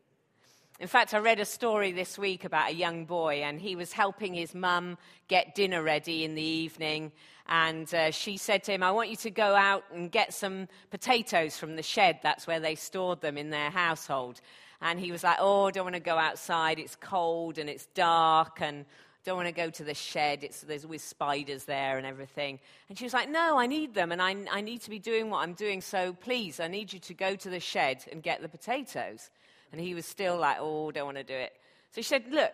In 0.81 0.87
fact, 0.87 1.13
I 1.13 1.19
read 1.19 1.39
a 1.39 1.45
story 1.45 1.91
this 1.91 2.17
week 2.17 2.43
about 2.43 2.71
a 2.71 2.73
young 2.73 3.05
boy, 3.05 3.43
and 3.43 3.61
he 3.61 3.75
was 3.75 3.93
helping 3.93 4.33
his 4.33 4.55
mum 4.55 4.97
get 5.27 5.53
dinner 5.53 5.83
ready 5.83 6.23
in 6.23 6.33
the 6.33 6.41
evening. 6.41 7.11
And 7.47 7.93
uh, 7.93 8.09
she 8.09 8.37
said 8.37 8.63
to 8.63 8.71
him, 8.71 8.81
I 8.81 8.89
want 8.89 9.11
you 9.11 9.15
to 9.17 9.29
go 9.29 9.53
out 9.53 9.83
and 9.93 10.11
get 10.11 10.33
some 10.33 10.67
potatoes 10.89 11.55
from 11.55 11.75
the 11.75 11.83
shed. 11.83 12.17
That's 12.23 12.47
where 12.47 12.59
they 12.59 12.73
stored 12.73 13.21
them 13.21 13.37
in 13.37 13.51
their 13.51 13.69
household. 13.69 14.41
And 14.81 14.99
he 14.99 15.11
was 15.11 15.23
like, 15.23 15.37
Oh, 15.39 15.67
I 15.67 15.71
don't 15.71 15.85
want 15.85 15.97
to 15.97 16.01
go 16.01 16.17
outside. 16.17 16.79
It's 16.79 16.95
cold 16.95 17.59
and 17.59 17.69
it's 17.69 17.85
dark, 17.93 18.59
and 18.59 18.85
don't 19.23 19.37
want 19.37 19.49
to 19.49 19.53
go 19.53 19.69
to 19.69 19.83
the 19.83 19.93
shed. 19.93 20.43
It's, 20.43 20.61
there's 20.61 20.87
with 20.87 21.03
spiders 21.03 21.65
there 21.65 21.99
and 21.99 22.07
everything. 22.07 22.59
And 22.89 22.97
she 22.97 23.03
was 23.03 23.13
like, 23.13 23.29
No, 23.29 23.59
I 23.59 23.67
need 23.67 23.93
them, 23.93 24.11
and 24.11 24.19
I, 24.19 24.35
I 24.51 24.61
need 24.61 24.81
to 24.81 24.89
be 24.89 24.97
doing 24.97 25.29
what 25.29 25.43
I'm 25.43 25.53
doing. 25.53 25.81
So 25.81 26.13
please, 26.13 26.59
I 26.59 26.67
need 26.67 26.91
you 26.91 26.97
to 27.01 27.13
go 27.13 27.35
to 27.35 27.51
the 27.51 27.59
shed 27.59 28.03
and 28.11 28.23
get 28.23 28.41
the 28.41 28.49
potatoes. 28.49 29.29
And 29.71 29.79
he 29.79 29.93
was 29.93 30.05
still 30.05 30.37
like, 30.37 30.57
oh, 30.59 30.91
don't 30.91 31.05
want 31.05 31.17
to 31.17 31.23
do 31.23 31.33
it. 31.33 31.53
So 31.91 32.01
she 32.01 32.07
said, 32.07 32.25
look, 32.29 32.51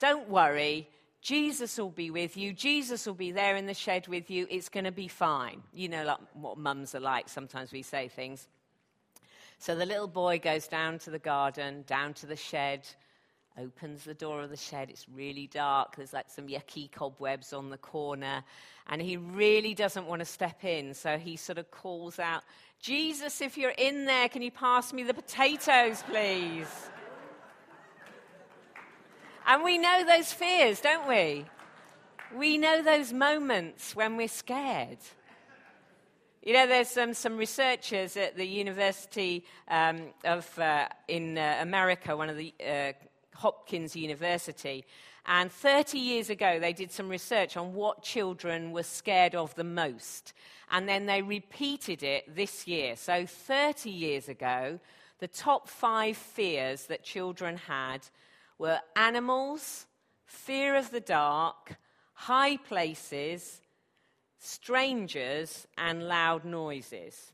don't 0.00 0.28
worry. 0.28 0.88
Jesus 1.20 1.78
will 1.78 1.90
be 1.90 2.10
with 2.10 2.36
you. 2.36 2.52
Jesus 2.52 3.06
will 3.06 3.14
be 3.14 3.32
there 3.32 3.56
in 3.56 3.66
the 3.66 3.74
shed 3.74 4.06
with 4.08 4.30
you. 4.30 4.46
It's 4.50 4.68
going 4.68 4.84
to 4.84 4.92
be 4.92 5.08
fine. 5.08 5.62
You 5.72 5.88
know 5.88 6.04
like 6.04 6.18
what 6.34 6.58
mums 6.58 6.94
are 6.94 7.00
like. 7.00 7.28
Sometimes 7.28 7.72
we 7.72 7.82
say 7.82 8.08
things. 8.08 8.48
So 9.58 9.74
the 9.74 9.86
little 9.86 10.06
boy 10.06 10.38
goes 10.38 10.68
down 10.68 10.98
to 11.00 11.10
the 11.10 11.18
garden, 11.18 11.84
down 11.86 12.14
to 12.14 12.26
the 12.26 12.36
shed, 12.36 12.86
opens 13.58 14.04
the 14.04 14.14
door 14.14 14.42
of 14.42 14.50
the 14.50 14.56
shed. 14.56 14.90
It's 14.90 15.06
really 15.08 15.46
dark. 15.46 15.96
There's 15.96 16.12
like 16.12 16.26
some 16.28 16.46
yucky 16.46 16.90
cobwebs 16.90 17.52
on 17.52 17.70
the 17.70 17.78
corner. 17.78 18.44
And 18.88 19.00
he 19.00 19.16
really 19.16 19.74
doesn't 19.74 20.06
want 20.06 20.20
to 20.20 20.26
step 20.26 20.64
in. 20.64 20.94
So 20.94 21.18
he 21.18 21.36
sort 21.36 21.58
of 21.58 21.70
calls 21.70 22.18
out, 22.18 22.42
Jesus, 22.80 23.40
if 23.40 23.56
you're 23.56 23.70
in 23.70 24.04
there, 24.04 24.28
can 24.28 24.42
you 24.42 24.50
pass 24.50 24.92
me 24.92 25.02
the 25.02 25.14
potatoes, 25.14 26.02
please? 26.08 26.68
And 29.46 29.62
we 29.62 29.78
know 29.78 30.04
those 30.04 30.32
fears, 30.32 30.80
don't 30.80 31.08
we? 31.08 31.44
We 32.36 32.58
know 32.58 32.82
those 32.82 33.12
moments 33.12 33.94
when 33.94 34.16
we're 34.16 34.28
scared. 34.28 34.98
You 36.42 36.52
know, 36.52 36.66
there's 36.66 36.96
um, 36.96 37.12
some 37.12 37.36
researchers 37.36 38.16
at 38.16 38.36
the 38.36 38.46
University 38.46 39.44
um, 39.68 40.10
of 40.24 40.58
uh, 40.58 40.86
in 41.08 41.38
uh, 41.38 41.58
America, 41.60 42.16
one 42.16 42.28
of 42.28 42.36
the 42.36 42.54
uh, 42.64 42.92
Hopkins 43.36 43.96
University, 43.96 44.84
and 45.24 45.50
30 45.50 45.98
years 45.98 46.30
ago 46.30 46.58
they 46.58 46.72
did 46.72 46.90
some 46.90 47.08
research 47.08 47.56
on 47.56 47.74
what 47.74 48.02
children 48.02 48.72
were 48.72 48.82
scared 48.82 49.34
of 49.34 49.54
the 49.54 49.64
most 49.64 50.32
and 50.70 50.88
then 50.88 51.06
they 51.06 51.22
repeated 51.22 52.02
it 52.02 52.34
this 52.34 52.66
year. 52.66 52.96
So 52.96 53.26
30 53.26 53.90
years 53.90 54.28
ago, 54.28 54.80
the 55.18 55.28
top 55.28 55.68
five 55.68 56.16
fears 56.16 56.86
that 56.86 57.04
children 57.04 57.56
had 57.56 58.00
were 58.58 58.80
animals, 58.96 59.86
fear 60.24 60.76
of 60.76 60.90
the 60.90 61.00
dark, 61.00 61.76
high 62.14 62.56
places, 62.56 63.60
strangers, 64.38 65.66
and 65.78 66.08
loud 66.08 66.44
noises. 66.44 67.32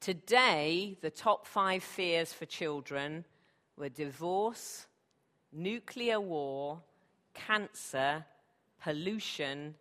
Today, 0.00 0.96
the 1.02 1.10
top 1.10 1.46
five 1.46 1.82
fears 1.82 2.32
for 2.32 2.46
children 2.46 3.26
were 3.80 3.88
divorce, 3.88 4.86
nuclear 5.52 6.20
war, 6.20 6.80
cancer, 7.34 8.24
pollution, 8.82 9.74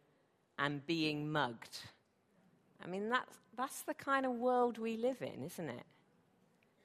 and 0.57 0.85
being 0.87 1.31
mugged. 1.31 1.79
I 2.83 2.87
mean, 2.87 3.09
that's, 3.09 3.37
that's 3.55 3.81
the 3.83 3.93
kind 3.93 4.25
of 4.25 4.31
world 4.33 4.77
we 4.77 4.97
live 4.97 5.21
in, 5.21 5.43
isn't 5.43 5.69
it? 5.69 5.83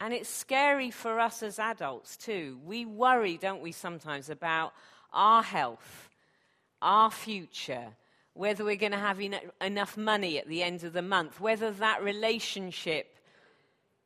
And 0.00 0.12
it's 0.12 0.28
scary 0.28 0.90
for 0.90 1.20
us 1.20 1.42
as 1.42 1.58
adults, 1.58 2.16
too. 2.16 2.58
We 2.64 2.84
worry, 2.84 3.36
don't 3.36 3.62
we, 3.62 3.72
sometimes 3.72 4.28
about 4.28 4.74
our 5.12 5.42
health, 5.42 6.10
our 6.82 7.10
future, 7.10 7.86
whether 8.34 8.64
we're 8.64 8.76
going 8.76 8.92
to 8.92 8.98
have 8.98 9.20
en- 9.20 9.38
enough 9.60 9.96
money 9.96 10.38
at 10.38 10.48
the 10.48 10.62
end 10.62 10.82
of 10.82 10.92
the 10.92 11.02
month, 11.02 11.40
whether 11.40 11.70
that 11.70 12.02
relationship 12.02 13.16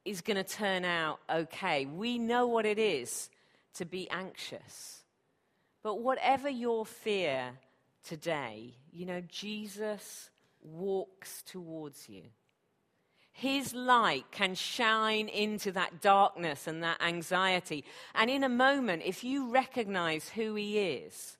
is 0.09 0.21
going 0.21 0.37
to 0.37 0.45
turn 0.45 0.85
out 0.85 1.21
okay. 1.31 1.87
We 1.87 2.19
know 2.19 2.47
what 2.47 2.67
it 2.67 2.79
is 2.79 3.31
to 3.75 3.85
be 3.85 4.09
anxious. 4.11 5.03
But 5.83 6.01
whatever 6.01 6.49
your 6.49 6.85
fear 6.85 7.53
today, 8.05 8.75
you 8.93 9.07
know, 9.07 9.23
Jesus 9.29 10.31
walks 10.63 11.43
towards 11.43 12.09
you. 12.09 12.23
His 13.33 13.73
light 13.73 14.25
can 14.33 14.57
shine 14.57 15.29
into 15.29 15.71
that 15.73 16.01
darkness 16.01 16.67
and 16.67 16.83
that 16.83 17.01
anxiety. 17.01 17.85
And 18.15 18.29
in 18.29 18.43
a 18.43 18.49
moment, 18.49 19.03
if 19.05 19.23
you 19.23 19.53
recognize 19.53 20.29
who 20.29 20.57
He 20.57 20.79
is, 20.79 21.37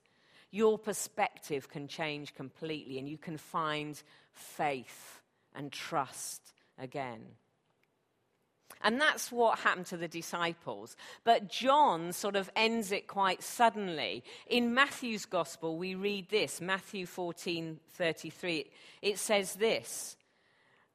your 0.49 0.79
perspective 0.79 1.69
can 1.69 1.87
change 1.87 2.33
completely 2.33 2.97
and 2.99 3.09
you 3.09 3.17
can 3.17 3.37
find 3.37 4.01
faith 4.31 5.19
and 5.53 5.71
trust 5.71 6.53
again. 6.77 7.19
And 8.81 8.99
that's 8.99 9.31
what 9.31 9.59
happened 9.59 9.87
to 9.87 9.97
the 9.97 10.07
disciples. 10.07 10.95
But 11.23 11.49
John 11.49 12.13
sort 12.13 12.35
of 12.35 12.49
ends 12.55 12.91
it 12.91 13.07
quite 13.07 13.43
suddenly. 13.43 14.23
In 14.47 14.73
Matthew's 14.73 15.25
gospel, 15.25 15.77
we 15.77 15.95
read 15.95 16.29
this 16.29 16.61
Matthew 16.61 17.05
14 17.05 17.79
33. 17.91 18.65
It 19.01 19.17
says 19.17 19.55
this 19.55 20.15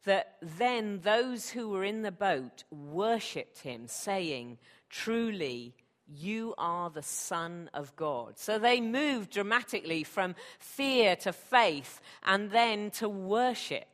that 0.05 0.37
then 0.43 1.01
those 1.03 1.51
who 1.51 1.69
were 1.69 1.85
in 1.85 2.03
the 2.03 2.13
boat 2.13 2.65
worshipped 2.71 3.61
him, 3.61 3.87
saying, 3.87 4.59
Truly, 4.91 5.75
you 6.07 6.55
are 6.59 6.91
the 6.91 7.03
Son 7.03 7.71
of 7.73 7.97
God. 7.97 8.39
So 8.39 8.59
they 8.59 8.81
moved 8.81 9.31
dramatically 9.31 10.05
from 10.05 10.35
fear 10.59 11.17
to 11.17 11.33
faith 11.33 12.01
and 12.23 12.51
then 12.51 12.91
to 12.93 13.09
worship. 13.09 13.87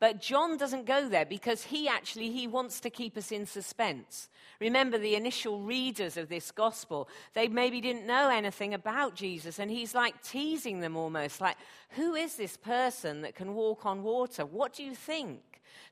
But 0.00 0.20
John 0.20 0.56
doesn't 0.56 0.86
go 0.86 1.08
there 1.08 1.26
because 1.26 1.64
he 1.64 1.88
actually 1.88 2.30
he 2.30 2.46
wants 2.46 2.78
to 2.80 2.90
keep 2.90 3.16
us 3.16 3.32
in 3.32 3.46
suspense. 3.46 4.28
Remember 4.60 4.96
the 4.96 5.16
initial 5.16 5.60
readers 5.60 6.16
of 6.16 6.28
this 6.28 6.52
gospel, 6.52 7.08
they 7.34 7.48
maybe 7.48 7.80
didn't 7.80 8.06
know 8.06 8.28
anything 8.28 8.74
about 8.74 9.16
Jesus 9.16 9.58
and 9.58 9.70
he's 9.70 9.94
like 9.94 10.22
teasing 10.22 10.80
them 10.80 10.96
almost 10.96 11.40
like 11.40 11.56
who 11.90 12.14
is 12.14 12.36
this 12.36 12.56
person 12.56 13.22
that 13.22 13.34
can 13.34 13.54
walk 13.54 13.86
on 13.86 14.04
water? 14.04 14.46
What 14.46 14.72
do 14.72 14.84
you 14.84 14.94
think? 14.94 15.40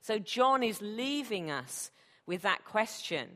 So 0.01 0.19
John 0.19 0.63
is 0.63 0.81
leaving 0.81 1.51
us 1.51 1.91
with 2.25 2.43
that 2.43 2.63
question. 2.63 3.27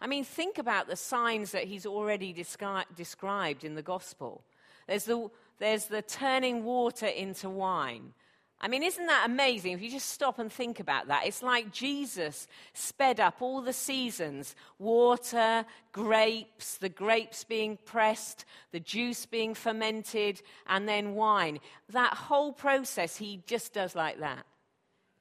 I 0.00 0.06
mean, 0.06 0.24
think 0.24 0.58
about 0.58 0.86
the 0.86 0.96
signs 0.96 1.50
that 1.52 1.64
he's 1.64 1.84
already 1.84 2.32
descri- 2.32 2.84
described 2.94 3.64
in 3.64 3.74
the 3.74 3.82
gospel. 3.82 4.44
There's 4.86 5.04
the, 5.04 5.28
there's 5.58 5.86
the 5.86 6.02
turning 6.02 6.64
water 6.64 7.06
into 7.06 7.50
wine 7.50 8.14
I 8.60 8.66
mean, 8.66 8.82
isn't 8.82 9.06
that 9.06 9.24
amazing 9.24 9.72
if 9.72 9.82
you 9.82 9.88
just 9.88 10.10
stop 10.10 10.40
and 10.40 10.52
think 10.52 10.80
about 10.80 11.06
that? 11.08 11.26
It's 11.26 11.44
like 11.44 11.72
Jesus 11.72 12.48
sped 12.72 13.20
up 13.20 13.40
all 13.40 13.62
the 13.62 13.72
seasons 13.72 14.56
water, 14.78 15.64
grapes, 15.92 16.76
the 16.76 16.88
grapes 16.88 17.44
being 17.44 17.78
pressed, 17.84 18.44
the 18.72 18.80
juice 18.80 19.26
being 19.26 19.54
fermented, 19.54 20.42
and 20.66 20.88
then 20.88 21.14
wine. 21.14 21.60
That 21.90 22.14
whole 22.14 22.52
process, 22.52 23.16
he 23.16 23.42
just 23.46 23.72
does 23.72 23.94
like 23.94 24.18
that 24.18 24.44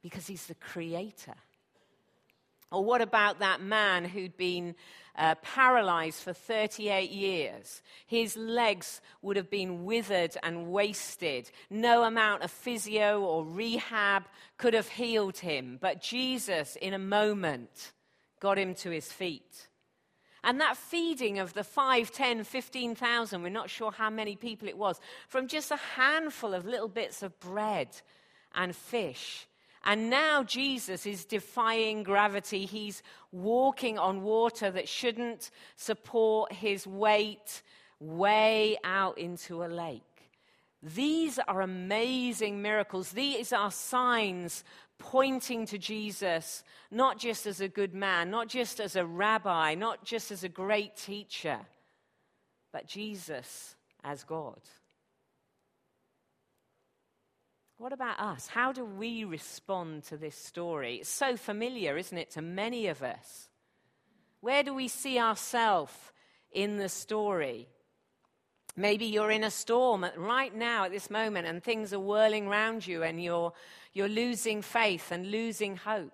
because 0.02 0.26
he's 0.26 0.48
the 0.48 0.56
creator. 0.56 1.36
Or 2.72 2.84
what 2.84 3.02
about 3.02 3.40
that 3.40 3.62
man 3.62 4.06
who'd 4.06 4.36
been 4.36 4.76
uh, 5.16 5.36
paralyzed 5.36 6.22
for 6.22 6.34
38 6.34 7.10
years? 7.10 7.82
His 8.06 8.36
legs 8.36 9.02
would 9.22 9.38
have 9.38 9.50
been 9.50 9.86
withered 9.86 10.36
and 10.44 10.68
wasted. 10.68 11.50
No 11.70 12.04
amount 12.04 12.44
of 12.44 12.52
physio 12.52 13.22
or 13.22 13.46
rehab 13.46 14.26
could 14.58 14.74
have 14.74 14.90
healed 14.90 15.38
him. 15.38 15.78
But 15.82 16.02
Jesus, 16.02 16.76
in 16.82 16.94
a 16.94 17.00
moment, 17.00 17.94
got 18.42 18.58
him 18.58 18.76
to 18.76 18.90
his 18.90 19.12
feet. 19.12 19.68
And 20.44 20.62
that 20.62 20.78
feeding 20.78 21.40
of 21.40 21.54
the 21.54 21.64
5, 21.64 22.12
10, 22.12 22.44
15,000, 22.44 23.42
we're 23.42 23.50
not 23.50 23.70
sure 23.70 23.92
how 23.92 24.10
many 24.10 24.36
people 24.36 24.68
it 24.68 24.78
was, 24.78 25.00
from 25.28 25.48
just 25.48 25.72
a 25.72 25.78
handful 25.78 26.54
of 26.54 26.66
little 26.66 26.88
bits 26.88 27.24
of 27.24 27.40
bread 27.40 27.90
and 28.54 28.76
fish 28.76 29.48
and 29.84 30.10
now 30.10 30.44
Jesus 30.44 31.06
is 31.06 31.26
defying 31.26 32.04
gravity. 32.04 32.66
He's 32.66 33.04
walking 33.32 33.98
on 33.98 34.24
water 34.24 34.72
that 34.72 34.90
shouldn't 34.90 35.52
support 35.76 36.52
his 36.52 36.86
weight 36.86 37.62
way 38.00 38.78
out 38.84 39.18
into 39.18 39.64
a 39.64 39.68
lake. 39.68 40.04
These 40.84 41.40
are 41.48 41.62
amazing 41.62 42.62
miracles. 42.62 43.12
These 43.12 43.52
are 43.52 43.72
signs 43.72 44.64
pointing 45.00 45.66
to 45.68 45.78
Jesus, 45.78 46.64
not 46.92 47.18
just 47.18 47.46
as 47.46 47.62
a 47.62 47.68
good 47.68 47.94
man, 47.94 48.30
not 48.30 48.48
just 48.48 48.80
as 48.80 48.96
a 48.96 49.06
rabbi, 49.06 49.76
not 49.76 50.04
just 50.04 50.32
as 50.32 50.44
a 50.44 50.50
great 50.50 50.96
teacher, 50.96 51.60
but 52.72 52.88
Jesus 52.88 53.76
as 54.04 54.24
God. 54.24 54.60
What 57.78 57.94
about 57.94 58.20
us? 58.20 58.48
How 58.48 58.72
do 58.72 58.84
we 58.84 59.24
respond 59.24 60.04
to 60.06 60.18
this 60.18 60.36
story? 60.36 60.96
It's 60.96 61.10
so 61.10 61.38
familiar, 61.38 61.96
isn't 61.96 62.18
it, 62.18 62.32
to 62.32 62.42
many 62.42 62.88
of 62.88 63.04
us? 63.04 63.50
Where 64.42 64.64
do 64.64 64.74
we 64.74 64.88
see 64.88 65.20
ourselves 65.20 65.94
in 66.52 66.78
the 66.78 66.90
story? 66.90 67.68
Maybe 68.76 69.06
you're 69.06 69.32
in 69.32 69.44
a 69.44 69.52
storm 69.52 70.06
right 70.16 70.56
now 70.56 70.86
at 70.86 70.92
this 70.92 71.12
moment 71.12 71.46
and 71.46 71.64
things 71.64 71.94
are 71.94 72.00
whirling 72.00 72.48
around 72.48 72.86
you 72.86 73.04
and 73.04 73.24
you're, 73.24 73.54
you're 73.94 74.10
losing 74.10 74.64
faith 74.64 75.12
and 75.12 75.30
losing 75.30 75.76
hope. 75.76 76.14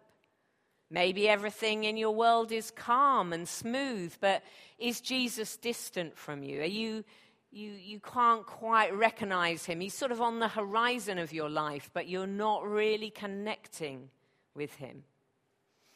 Maybe 0.89 1.29
everything 1.29 1.85
in 1.85 1.95
your 1.95 2.13
world 2.13 2.51
is 2.51 2.71
calm 2.71 3.31
and 3.31 3.47
smooth, 3.47 4.13
but 4.19 4.43
is 4.77 5.01
Jesus 5.01 5.55
distant 5.57 6.17
from 6.17 6.43
you? 6.43 6.61
Are 6.61 6.65
you 6.65 7.05
you, 7.53 7.71
you 7.71 7.99
can't 7.99 8.45
quite 8.45 8.93
recognize 8.95 9.65
him. 9.65 9.79
He's 9.79 9.93
sort 9.93 10.11
of 10.11 10.21
on 10.21 10.39
the 10.39 10.47
horizon 10.47 11.19
of 11.19 11.31
your 11.31 11.49
life, 11.49 11.89
but 11.93 12.07
you're 12.07 12.27
not 12.27 12.67
really 12.67 13.11
connecting 13.11 14.09
with 14.55 14.73
him. 14.75 15.03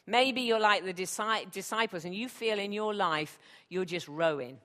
Maybe 0.06 0.42
you're 0.42 0.60
like 0.60 0.84
the 0.84 0.92
disciples 0.92 2.04
and 2.04 2.14
you 2.14 2.28
feel 2.28 2.58
in 2.58 2.72
your 2.72 2.94
life 2.94 3.38
you're 3.68 3.84
just 3.84 4.08
rowing. 4.08 4.58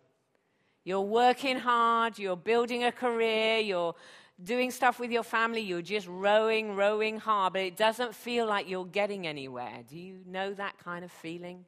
You're 0.85 1.01
working 1.01 1.57
hard, 1.57 2.19
you're 2.19 2.37
building 2.37 2.83
a 2.83 2.91
career, 2.91 3.57
you're 3.57 3.95
doing 4.41 4.71
stuff 4.71 4.99
with 4.99 5.11
your 5.11 5.23
family, 5.23 5.61
you're 5.61 5.81
just 5.81 6.07
rowing, 6.07 6.75
rowing 6.75 7.17
hard, 7.17 7.53
but 7.53 7.61
it 7.61 7.75
doesn't 7.75 8.13
feel 8.13 8.45
like 8.45 8.69
you're 8.69 8.85
getting 8.85 9.25
anywhere. 9.25 9.79
Do 9.89 9.97
you 9.97 10.19
know 10.27 10.53
that 10.53 10.77
kind 10.77 11.03
of 11.03 11.11
feeling? 11.11 11.65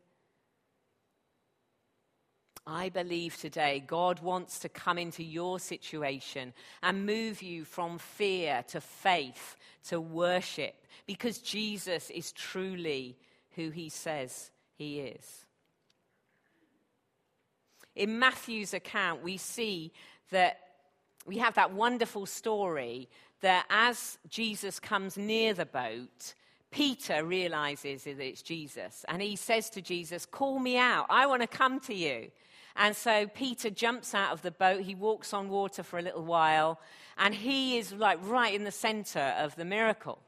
I 2.68 2.90
believe 2.90 3.38
today 3.38 3.84
God 3.86 4.22
wants 4.22 4.60
to 4.60 4.70
come 4.70 4.98
into 4.98 5.24
your 5.24 5.60
situation 5.60 6.54
and 6.82 7.06
move 7.06 7.44
you 7.44 7.64
from 7.64 8.00
fear 8.00 8.64
to 8.70 8.82
faith 8.82 9.56
to 9.90 10.02
worship 10.02 10.76
because 11.06 11.38
Jesus 11.40 12.10
is 12.10 12.32
truly 12.32 13.18
who 13.56 13.70
he 13.70 13.90
says 13.90 14.50
he 14.78 15.00
is. 15.00 15.46
In 17.96 18.20
Matthew's 18.20 18.74
account, 18.74 19.24
we 19.24 19.38
see 19.38 19.94
that 20.32 20.60
we 21.26 21.38
have 21.38 21.54
that 21.56 21.72
wonderful 21.74 22.26
story 22.26 23.10
that 23.42 23.66
as 23.70 24.18
Jesus 24.28 24.80
comes 24.80 25.18
near 25.18 25.54
the 25.54 25.66
boat, 25.66 26.34
Peter 26.72 27.24
realizes 27.24 28.04
that 28.04 28.20
it's 28.20 28.42
Jesus. 28.42 29.06
And 29.08 29.22
he 29.22 29.36
says 29.36 29.70
to 29.72 29.82
Jesus, 29.82 30.26
Call 30.26 30.60
me 30.60 30.78
out. 30.78 31.06
I 31.10 31.26
want 31.28 31.42
to 31.42 31.48
come 31.48 31.80
to 31.82 31.94
you. 31.94 32.32
And 32.76 32.96
so 32.96 33.28
Peter 33.28 33.70
jumps 33.70 34.14
out 34.14 34.34
of 34.34 34.42
the 34.42 34.52
boat. 34.52 34.82
He 34.82 34.96
walks 34.96 35.34
on 35.34 35.50
water 35.50 35.82
for 35.82 35.98
a 35.98 36.02
little 36.02 36.26
while. 36.26 36.80
And 37.18 37.34
he 37.34 37.78
is 37.78 37.94
like 37.94 38.20
right 38.22 38.54
in 38.54 38.64
the 38.66 38.72
center 38.72 39.34
of 39.38 39.56
the 39.56 39.66
miracle. 39.66 40.20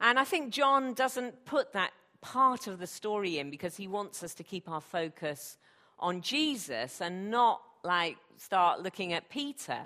And 0.00 0.18
I 0.18 0.24
think 0.24 0.52
John 0.52 0.94
doesn't 0.94 1.44
put 1.44 1.72
that 1.72 1.92
part 2.20 2.66
of 2.66 2.78
the 2.78 2.86
story 2.86 3.38
in 3.38 3.50
because 3.50 3.76
he 3.76 3.88
wants 3.88 4.22
us 4.22 4.34
to 4.34 4.44
keep 4.44 4.68
our 4.68 4.80
focus 4.80 5.58
on 5.98 6.20
Jesus 6.20 7.00
and 7.00 7.30
not 7.30 7.60
like 7.82 8.16
start 8.36 8.82
looking 8.82 9.12
at 9.12 9.28
Peter. 9.28 9.78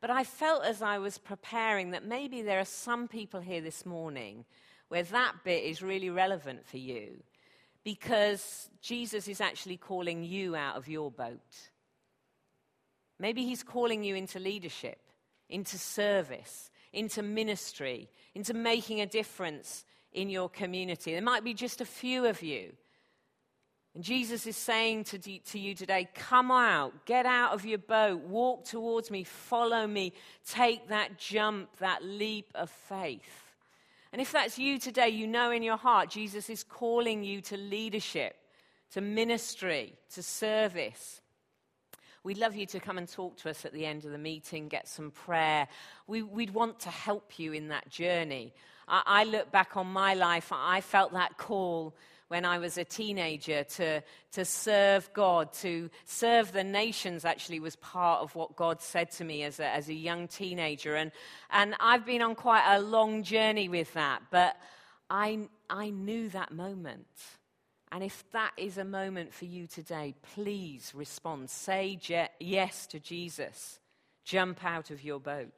But 0.00 0.10
I 0.10 0.24
felt 0.24 0.64
as 0.64 0.82
I 0.82 0.98
was 0.98 1.18
preparing 1.18 1.92
that 1.92 2.04
maybe 2.04 2.42
there 2.42 2.60
are 2.60 2.66
some 2.66 3.08
people 3.08 3.40
here 3.40 3.60
this 3.60 3.86
morning 3.86 4.44
where 4.88 5.04
that 5.04 5.32
bit 5.42 5.64
is 5.64 5.82
really 5.82 6.10
relevant 6.10 6.66
for 6.66 6.76
you 6.76 7.22
because 7.86 8.68
Jesus 8.82 9.28
is 9.28 9.40
actually 9.40 9.76
calling 9.76 10.24
you 10.24 10.56
out 10.56 10.74
of 10.74 10.88
your 10.88 11.08
boat. 11.08 11.70
Maybe 13.20 13.44
he's 13.44 13.62
calling 13.62 14.02
you 14.02 14.16
into 14.16 14.40
leadership, 14.40 14.98
into 15.48 15.78
service, 15.78 16.72
into 16.92 17.22
ministry, 17.22 18.08
into 18.34 18.54
making 18.54 19.02
a 19.02 19.06
difference 19.06 19.84
in 20.12 20.28
your 20.30 20.48
community. 20.48 21.12
There 21.12 21.22
might 21.22 21.44
be 21.44 21.54
just 21.54 21.80
a 21.80 21.84
few 21.84 22.26
of 22.26 22.42
you. 22.42 22.72
And 23.94 24.02
Jesus 24.02 24.48
is 24.48 24.56
saying 24.56 25.04
to, 25.04 25.18
to 25.20 25.58
you 25.60 25.76
today, 25.76 26.08
come 26.12 26.50
out, 26.50 27.06
get 27.06 27.24
out 27.24 27.52
of 27.52 27.64
your 27.64 27.78
boat, 27.78 28.20
walk 28.22 28.64
towards 28.64 29.12
me, 29.12 29.22
follow 29.22 29.86
me, 29.86 30.12
take 30.44 30.88
that 30.88 31.18
jump, 31.18 31.68
that 31.78 32.02
leap 32.02 32.50
of 32.56 32.68
faith. 32.68 33.45
And 34.12 34.20
if 34.20 34.32
that's 34.32 34.58
you 34.58 34.78
today, 34.78 35.08
you 35.08 35.26
know 35.26 35.50
in 35.50 35.62
your 35.62 35.76
heart 35.76 36.10
Jesus 36.10 36.48
is 36.48 36.62
calling 36.62 37.22
you 37.22 37.40
to 37.42 37.56
leadership, 37.56 38.36
to 38.92 39.00
ministry, 39.00 39.94
to 40.14 40.22
service. 40.22 41.20
We'd 42.22 42.38
love 42.38 42.56
you 42.56 42.66
to 42.66 42.80
come 42.80 42.98
and 42.98 43.08
talk 43.08 43.36
to 43.38 43.50
us 43.50 43.64
at 43.64 43.72
the 43.72 43.86
end 43.86 44.04
of 44.04 44.10
the 44.10 44.18
meeting, 44.18 44.66
get 44.66 44.88
some 44.88 45.12
prayer. 45.12 45.68
We, 46.08 46.22
would 46.22 46.52
want 46.52 46.80
to 46.80 46.90
help 46.90 47.38
you 47.38 47.52
in 47.52 47.68
that 47.68 47.88
journey. 47.88 48.52
I, 48.88 49.02
I 49.06 49.24
look 49.24 49.52
back 49.52 49.76
on 49.76 49.86
my 49.86 50.14
life, 50.14 50.50
I 50.52 50.80
felt 50.80 51.12
that 51.12 51.38
call 51.38 51.94
when 52.28 52.44
I 52.44 52.58
was 52.58 52.76
a 52.76 52.84
teenager 52.84 53.62
to, 53.64 54.02
to 54.32 54.44
serve 54.44 55.08
God, 55.12 55.52
to 55.54 55.90
serve 56.04 56.52
the 56.52 56.64
nations, 56.64 57.24
actually, 57.24 57.60
was 57.60 57.76
part 57.76 58.22
of 58.22 58.34
what 58.34 58.56
God 58.56 58.82
said 58.82 59.10
to 59.12 59.24
me 59.24 59.44
as 59.44 59.60
a, 59.60 59.66
as 59.66 59.88
a 59.88 59.94
young 59.94 60.26
teenager. 60.26 60.96
And, 60.96 61.12
and 61.50 61.74
I've 61.78 62.04
been 62.04 62.22
on 62.22 62.34
quite 62.34 62.64
a 62.74 62.80
long 62.80 63.22
journey 63.22 63.68
with 63.68 63.92
that, 63.94 64.22
but 64.30 64.56
I, 65.08 65.48
I 65.70 65.90
knew 65.90 66.28
that 66.30 66.52
moment. 66.52 67.06
And 67.92 68.02
if 68.02 68.24
that 68.32 68.52
is 68.56 68.78
a 68.78 68.84
moment 68.84 69.32
for 69.32 69.44
you 69.44 69.68
today, 69.68 70.14
please 70.34 70.92
respond. 70.94 71.48
Say 71.48 71.96
je- 72.00 72.28
yes 72.40 72.86
to 72.88 72.98
Jesus. 72.98 73.78
Jump 74.24 74.64
out 74.64 74.90
of 74.90 75.04
your 75.04 75.20
boat. 75.20 75.52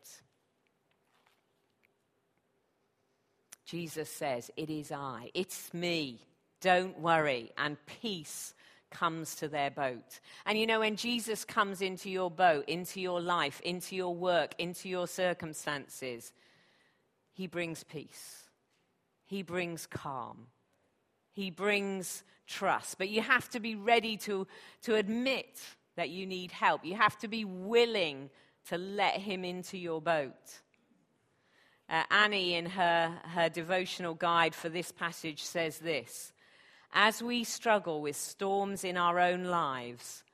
Jesus 3.65 4.11
says, 4.11 4.51
It 4.57 4.69
is 4.69 4.93
I, 4.93 5.31
it's 5.35 5.73
me. 5.73 6.21
Don't 6.61 6.99
worry. 7.01 7.53
And 7.57 7.77
peace 7.87 8.55
comes 8.91 9.37
to 9.37 9.49
their 9.49 9.71
boat. 9.71 10.21
And 10.47 10.59
you 10.59 10.67
know, 10.67 10.81
when 10.81 10.97
Jesus 10.97 11.45
comes 11.45 11.83
into 11.83 12.11
your 12.11 12.31
boat, 12.31 12.69
into 12.69 13.01
your 13.01 13.21
life, 13.21 13.61
into 13.61 13.95
your 13.97 14.15
work, 14.15 14.55
into 14.59 14.89
your 14.89 15.07
circumstances, 15.07 16.33
he 17.33 17.47
brings 17.47 17.85
peace. 17.85 18.45
He 19.25 19.43
brings 19.43 19.87
calm. 19.87 20.47
He 21.33 21.51
brings 21.51 22.25
trust. 22.47 22.99
But 22.99 23.11
you 23.11 23.21
have 23.21 23.49
to 23.51 23.61
be 23.61 23.75
ready 23.75 24.17
to, 24.19 24.47
to 24.83 24.95
admit 24.95 25.61
that 25.97 26.09
you 26.09 26.27
need 26.27 26.51
help. 26.51 26.85
You 26.85 26.95
have 26.95 27.19
to 27.19 27.29
be 27.29 27.45
willing 27.45 28.31
to 28.69 28.79
let 28.79 29.17
him 29.17 29.45
into 29.45 29.77
your 29.77 30.01
boat. 30.01 30.61
Uh, 31.91 32.03
Annie, 32.11 32.55
in 32.55 32.67
her, 32.67 33.19
her 33.25 33.49
devotional 33.49 34.15
guide 34.15 34.55
for 34.55 34.69
this 34.69 34.93
passage, 34.93 35.43
says 35.43 35.79
this 35.79 36.33
as 36.93 37.23
we 37.23 37.45
struggle 37.45 38.01
with 38.01 38.17
storms 38.17 38.85
in 38.85 38.97
our 38.97 39.19
own 39.19 39.45
lives, 39.45 40.25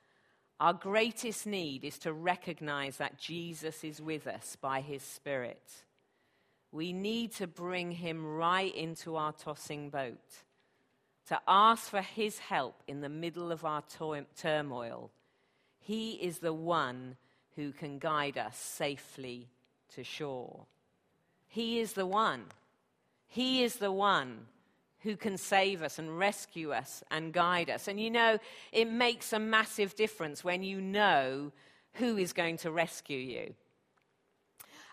our 0.59 0.73
greatest 0.73 1.45
need 1.45 1.83
is 1.83 1.97
to 1.99 2.13
recognize 2.13 2.97
that 2.97 3.19
Jesus 3.19 3.83
is 3.83 4.01
with 4.01 4.25
us 4.25 4.55
by 4.59 4.81
his 4.81 5.03
Spirit. 5.03 5.61
we 6.71 6.91
need 6.91 7.31
to 7.31 7.47
bring 7.47 7.91
him 7.91 8.25
right 8.25 8.75
into 8.75 9.15
our 9.15 9.31
tossing 9.31 9.89
boat, 9.89 10.43
to 11.25 11.39
ask 11.47 11.89
for 11.89 12.01
his 12.01 12.37
help 12.37 12.83
in 12.85 12.99
the 12.99 13.09
middle 13.09 13.49
of 13.49 13.63
our 13.63 13.81
to- 13.97 14.25
turmoil. 14.37 15.09
He 15.79 16.11
is 16.13 16.39
the 16.39 16.53
one 16.53 17.15
who 17.55 17.71
can 17.71 17.97
guide 17.97 18.37
us 18.37 18.57
safely 18.57 19.47
to 19.93 20.03
shore. 20.03 20.65
He 21.47 21.79
is 21.79 21.93
the 21.93 22.05
one. 22.05 22.43
He 23.27 23.63
is 23.63 23.75
the 23.75 23.91
one 23.91 24.47
who 25.05 25.15
can 25.15 25.37
save 25.37 25.83
us 25.83 25.99
and 25.99 26.17
rescue 26.17 26.71
us 26.71 27.03
and 27.11 27.31
guide 27.31 27.69
us. 27.69 27.87
And 27.87 27.99
you 27.99 28.09
know, 28.09 28.39
it 28.71 28.89
makes 28.89 29.31
a 29.33 29.39
massive 29.39 29.95
difference 29.95 30.43
when 30.43 30.63
you 30.63 30.81
know 30.81 31.51
who 31.93 32.17
is 32.17 32.33
going 32.33 32.57
to 32.57 32.71
rescue 32.71 33.19
you. 33.19 33.53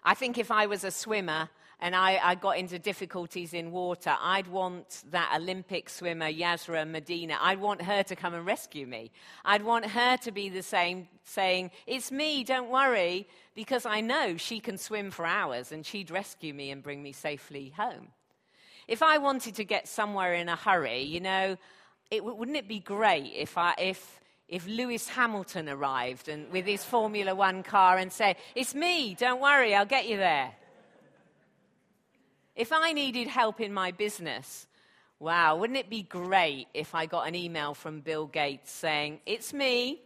I 0.05 0.13
think 0.15 0.37
if 0.37 0.51
I 0.51 0.67
was 0.67 0.85
a 0.85 0.91
swimmer 0.91 1.49
and 1.81 1.97
I, 1.97 2.21
I, 2.23 2.35
got 2.35 2.59
into 2.59 2.79
difficulties 2.79 3.55
in 3.55 3.73
water, 3.73 4.15
I'd 4.21 4.49
want 4.49 5.03
that 5.11 5.33
Olympic 5.35 5.89
swimmer, 5.89 6.31
Yusra 6.31 6.87
Medina, 6.89 7.39
I'd 7.41 7.59
want 7.59 7.83
her 7.83 8.03
to 8.05 8.15
come 8.15 8.35
and 8.35 8.45
rescue 8.45 8.87
me. 8.87 9.11
I'd 9.47 9.65
want 9.65 9.87
her 9.87 10.17
to 10.19 10.31
be 10.31 10.51
the 10.51 10.63
same, 10.63 11.09
saying, 11.25 11.71
It's 11.87 12.13
me, 12.13 12.45
don't 12.45 12.71
worry, 12.71 13.27
because 13.55 13.87
I 13.87 14.01
know 14.03 14.37
she 14.37 14.61
can 14.61 14.77
swim 14.77 15.11
for 15.11 15.25
hours 15.25 15.73
and 15.73 15.87
she'd 15.87 16.11
rescue 16.11 16.53
me 16.53 16.71
and 16.71 16.83
bring 16.83 17.03
me 17.03 17.13
safely 17.13 17.73
home. 17.77 18.09
If 18.89 19.03
I 19.03 19.19
wanted 19.19 19.55
to 19.57 19.65
get 19.65 19.89
somewhere 19.89 20.35
in 20.35 20.49
a 20.49 20.57
hurry, 20.57 21.03
you 21.03 21.21
know, 21.21 21.57
it, 22.11 22.25
wouldn't 22.25 22.57
it 22.57 22.69
be 22.69 22.81
great 22.81 23.33
if, 23.35 23.57
I, 23.57 23.75
if, 23.79 24.21
if 24.49 24.67
Lewis 24.67 25.09
Hamilton 25.09 25.69
arrived 25.69 26.29
and, 26.29 26.51
with 26.53 26.67
his 26.67 26.85
Formula 26.85 27.35
One 27.35 27.63
car 27.63 27.97
and 27.97 28.13
said, 28.13 28.37
It's 28.55 28.75
me, 28.75 29.15
don't 29.15 29.41
worry, 29.41 29.75
I'll 29.75 29.87
get 29.87 30.09
you 30.09 30.19
there? 30.19 30.53
If 32.55 32.71
I 32.73 32.93
needed 32.93 33.29
help 33.29 33.61
in 33.61 33.73
my 33.73 33.93
business, 33.93 34.67
wow, 35.19 35.57
wouldn't 35.57 35.79
it 35.79 35.89
be 35.89 36.03
great 36.03 36.67
if 36.75 36.95
I 36.95 37.07
got 37.07 37.27
an 37.27 37.35
email 37.35 37.73
from 37.73 38.01
Bill 38.01 38.27
Gates 38.27 38.71
saying, 38.71 39.21
It's 39.25 39.55
me, 39.55 40.03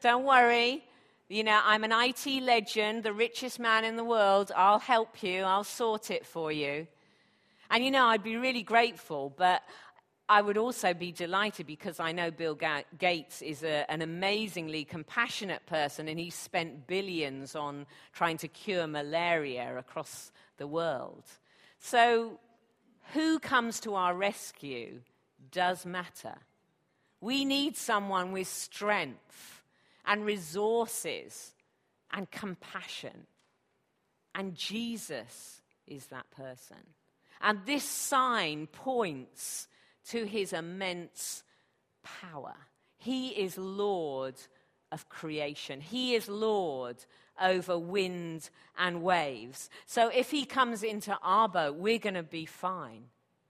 don't 0.00 0.24
worry. 0.24 0.84
You 1.28 1.44
know, 1.44 1.60
I'm 1.62 1.84
an 1.84 1.92
IT 1.92 2.42
legend, 2.42 3.02
the 3.02 3.12
richest 3.12 3.58
man 3.58 3.84
in 3.84 3.96
the 3.96 4.04
world. 4.04 4.52
I'll 4.56 4.78
help 4.78 5.22
you, 5.22 5.42
I'll 5.42 5.64
sort 5.64 6.10
it 6.10 6.24
for 6.24 6.52
you. 6.52 6.86
And 7.70 7.84
you 7.84 7.90
know, 7.90 8.06
I'd 8.06 8.22
be 8.22 8.36
really 8.36 8.62
grateful, 8.62 9.32
but 9.36 9.62
I 10.28 10.42
would 10.42 10.58
also 10.58 10.92
be 10.92 11.12
delighted 11.12 11.66
because 11.66 12.00
I 12.00 12.12
know 12.12 12.30
Bill 12.30 12.58
Gates 12.98 13.40
is 13.40 13.62
a, 13.62 13.90
an 13.90 14.02
amazingly 14.02 14.84
compassionate 14.84 15.64
person 15.66 16.08
and 16.08 16.18
he's 16.18 16.34
spent 16.34 16.86
billions 16.86 17.56
on 17.56 17.86
trying 18.12 18.36
to 18.38 18.48
cure 18.48 18.86
malaria 18.86 19.76
across 19.76 20.30
the 20.58 20.66
world. 20.66 21.24
So, 21.78 22.38
who 23.14 23.38
comes 23.38 23.80
to 23.80 23.94
our 23.94 24.14
rescue 24.14 25.00
does 25.50 25.86
matter. 25.86 26.34
We 27.20 27.44
need 27.44 27.76
someone 27.76 28.32
with 28.32 28.48
strength 28.48 29.62
and 30.04 30.24
resources 30.24 31.54
and 32.12 32.30
compassion. 32.30 33.26
And 34.34 34.54
Jesus 34.54 35.62
is 35.86 36.06
that 36.06 36.30
person. 36.30 36.76
And 37.40 37.60
this 37.66 37.84
sign 37.84 38.66
points 38.66 39.68
to 40.10 40.24
his 40.24 40.52
immense 40.52 41.42
power. 42.02 42.54
He 42.98 43.28
is 43.28 43.56
Lord 43.56 44.34
of 44.90 45.08
creation, 45.08 45.80
He 45.80 46.14
is 46.14 46.28
Lord 46.28 46.96
over 47.40 47.78
wind 47.78 48.50
and 48.76 49.02
waves. 49.02 49.70
So 49.86 50.08
if 50.08 50.30
He 50.30 50.44
comes 50.44 50.82
into 50.82 51.16
our 51.22 51.48
boat, 51.48 51.76
we're 51.76 51.98
going 51.98 52.14
to 52.14 52.22
be 52.22 52.46
fine. 52.46 53.04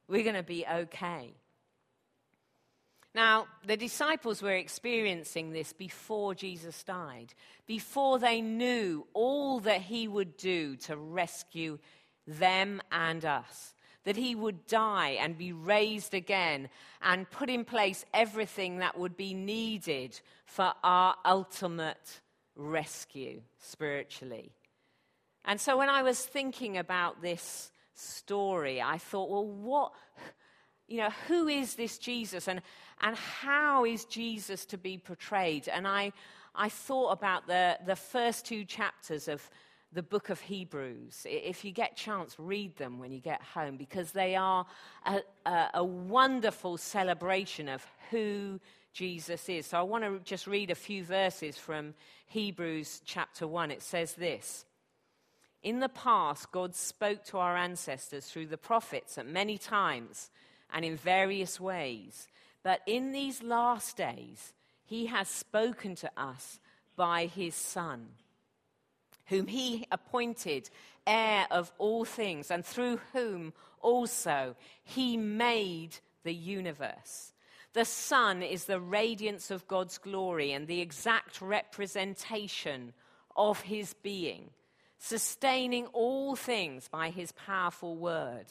We're 0.09 0.24
going 0.24 0.37
to 0.37 0.42
be 0.42 0.66
okay. 0.66 1.35
Now, 3.14 3.46
the 3.66 3.77
disciples 3.77 4.42
were 4.42 4.55
experiencing 4.55 5.51
this 5.51 5.72
before 5.72 6.35
Jesus 6.35 6.83
died, 6.83 7.35
before 7.66 8.18
they 8.18 8.40
knew 8.40 9.07
all 9.12 9.61
that 9.61 9.81
he 9.81 10.07
would 10.07 10.37
do 10.37 10.77
to 10.77 10.96
rescue 10.96 11.79
them 12.27 12.81
and 12.92 13.24
us 13.24 13.74
that 14.05 14.17
he 14.17 14.35
would 14.35 14.67
die 14.67 15.19
and 15.21 15.37
be 15.37 15.53
raised 15.53 16.15
again 16.15 16.69
and 17.03 17.31
put 17.31 17.51
in 17.51 17.65
place 17.65 18.05
everything 18.15 18.79
that 18.79 18.99
would 18.99 19.17
be 19.17 19.35
needed 19.35 20.19
for 20.47 20.73
our 20.83 21.15
ultimate 21.25 22.21
rescue 22.57 23.41
spiritually. 23.59 24.51
And 25.45 25.61
so 25.61 25.77
when 25.79 25.89
I 25.89 26.03
was 26.03 26.21
thinking 26.21 26.77
about 26.77 27.23
this 27.23 27.71
story, 27.95 28.81
I 28.81 28.99
thought, 28.99 29.31
well, 29.31 29.47
what, 29.47 29.93
you 30.87 30.99
know, 30.99 31.11
who 31.27 31.49
is 31.49 31.75
this 31.75 31.99
Jesus 31.99 32.49
and, 32.49 32.63
and 33.01 33.17
how 33.17 33.85
is 33.85 34.05
Jesus 34.05 34.65
to 34.67 34.79
be 34.79 34.99
portrayed? 34.99 35.69
And 35.69 35.87
I, 35.87 36.13
I 36.55 36.69
thought 36.69 37.11
about 37.11 37.47
the, 37.47 37.79
the 37.87 37.97
first 37.97 38.47
two 38.47 38.65
chapters 38.65 39.29
of 39.29 39.49
the 39.92 40.03
book 40.03 40.29
of 40.29 40.40
Hebrews. 40.40 41.27
If 41.29 41.64
you 41.64 41.72
get 41.72 41.96
chance, 41.96 42.35
read 42.38 42.77
them 42.77 42.98
when 42.98 43.11
you 43.11 43.20
get 43.20 43.40
home 43.42 43.77
because 43.77 44.12
they 44.12 44.37
are 44.37 44.66
a, 45.07 45.20
a, 45.46 45.66
a 45.74 45.85
wonderful 45.85 46.77
celebration 46.77 47.68
of 47.68 47.87
who 48.11 48.61
Jesus 48.92 49.48
is. 49.48 49.66
So 49.66 49.79
I 49.79 49.83
want 49.83 50.05
to 50.05 50.20
just 50.24 50.46
read 50.46 50.70
a 50.70 50.74
few 50.74 51.05
verses 51.05 51.57
from 51.57 51.94
Hebrews 52.27 53.01
chapter 53.05 53.46
1. 53.46 53.70
It 53.70 53.83
says 53.83 54.14
this 54.14 54.66
In 55.62 55.81
the 55.81 55.88
past, 55.88 56.53
God 56.53 56.74
spoke 56.74 57.24
to 57.27 57.38
our 57.38 57.57
ancestors 57.57 58.27
through 58.27 58.46
the 58.46 58.59
prophets 58.59 59.16
at 59.16 59.27
many 59.27 59.57
times 59.57 60.31
and 60.72 60.85
in 60.85 60.96
various 60.96 61.59
ways. 61.59 62.29
But 62.62 62.83
in 62.87 63.12
these 63.12 63.42
last 63.42 63.96
days, 63.96 64.53
he 64.85 65.07
has 65.07 65.29
spoken 65.29 65.94
to 65.96 66.11
us 66.16 66.61
by 66.96 67.27
his 67.27 67.55
Son 67.55 68.09
whom 69.29 69.47
he 69.47 69.87
appointed 69.91 70.71
heir 71.07 71.47
of 71.51 71.73
all 71.79 72.05
things, 72.05 72.51
and 72.51 72.64
through 72.64 72.99
whom 73.12 73.53
also 73.81 74.57
he 74.85 75.17
made 75.17 75.97
the 76.25 76.35
universe. 76.35 77.33
The 77.73 77.85
sun 77.85 78.43
is 78.43 78.64
the 78.64 78.81
radiance 78.81 79.51
of 79.51 79.69
God's 79.69 79.99
glory 79.99 80.53
and 80.53 80.67
the 80.67 80.81
exact 80.81 81.41
representation 81.41 82.93
of 83.37 83.61
his 83.61 83.95
being, 83.95 84.51
sustaining 84.99 85.87
all 85.87 86.35
things 86.35 86.88
by 86.88 87.11
his 87.11 87.33
powerful 87.33 87.97
word 87.97 88.47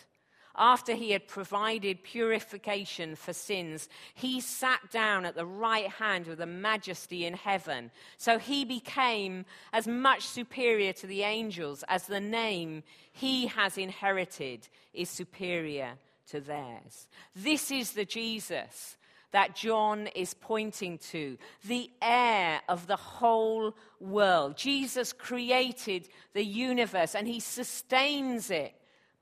after 0.57 0.93
he 0.93 1.11
had 1.11 1.27
provided 1.27 2.03
purification 2.03 3.15
for 3.15 3.33
sins, 3.33 3.89
he 4.13 4.41
sat 4.41 4.91
down 4.91 5.25
at 5.25 5.35
the 5.35 5.45
right 5.45 5.89
hand 5.89 6.27
of 6.27 6.37
the 6.37 6.45
majesty 6.45 7.25
in 7.25 7.33
heaven. 7.33 7.91
So 8.17 8.39
he 8.39 8.65
became 8.65 9.45
as 9.73 9.87
much 9.87 10.23
superior 10.23 10.93
to 10.93 11.07
the 11.07 11.23
angels 11.23 11.83
as 11.87 12.07
the 12.07 12.19
name 12.19 12.83
he 13.11 13.47
has 13.47 13.77
inherited 13.77 14.67
is 14.93 15.09
superior 15.09 15.93
to 16.29 16.41
theirs. 16.41 17.07
This 17.35 17.71
is 17.71 17.91
the 17.91 18.05
Jesus 18.05 18.97
that 19.31 19.55
John 19.55 20.07
is 20.15 20.33
pointing 20.33 20.97
to, 20.99 21.37
the 21.65 21.89
heir 22.01 22.61
of 22.69 22.87
the 22.87 22.95
whole 22.95 23.75
world. 23.99 24.57
Jesus 24.57 25.11
created 25.13 26.07
the 26.33 26.45
universe 26.45 27.13
and 27.13 27.27
he 27.27 27.39
sustains 27.39 28.49
it 28.49 28.73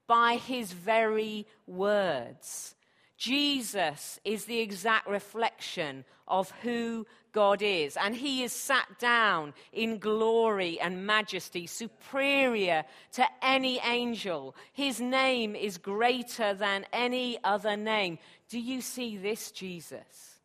by 0.07 0.35
his 0.35 0.71
very 0.71 1.45
words. 1.67 2.75
Jesus 3.17 4.19
is 4.25 4.45
the 4.45 4.59
exact 4.59 5.07
reflection 5.07 6.03
of 6.27 6.51
who 6.61 7.05
God 7.31 7.61
is, 7.61 7.97
and 7.97 8.15
he 8.15 8.43
is 8.43 8.51
sat 8.51 8.87
down 8.99 9.53
in 9.73 9.99
glory 9.99 10.79
and 10.79 11.05
majesty, 11.05 11.67
superior 11.67 12.83
to 13.13 13.25
any 13.41 13.79
angel. 13.79 14.55
His 14.73 15.01
name 15.01 15.55
is 15.55 15.77
greater 15.77 16.53
than 16.53 16.85
any 16.93 17.37
other 17.43 17.75
name. 17.75 18.19
Do 18.49 18.59
you 18.59 18.81
see 18.81 19.17
this 19.17 19.51
Jesus? 19.51 20.39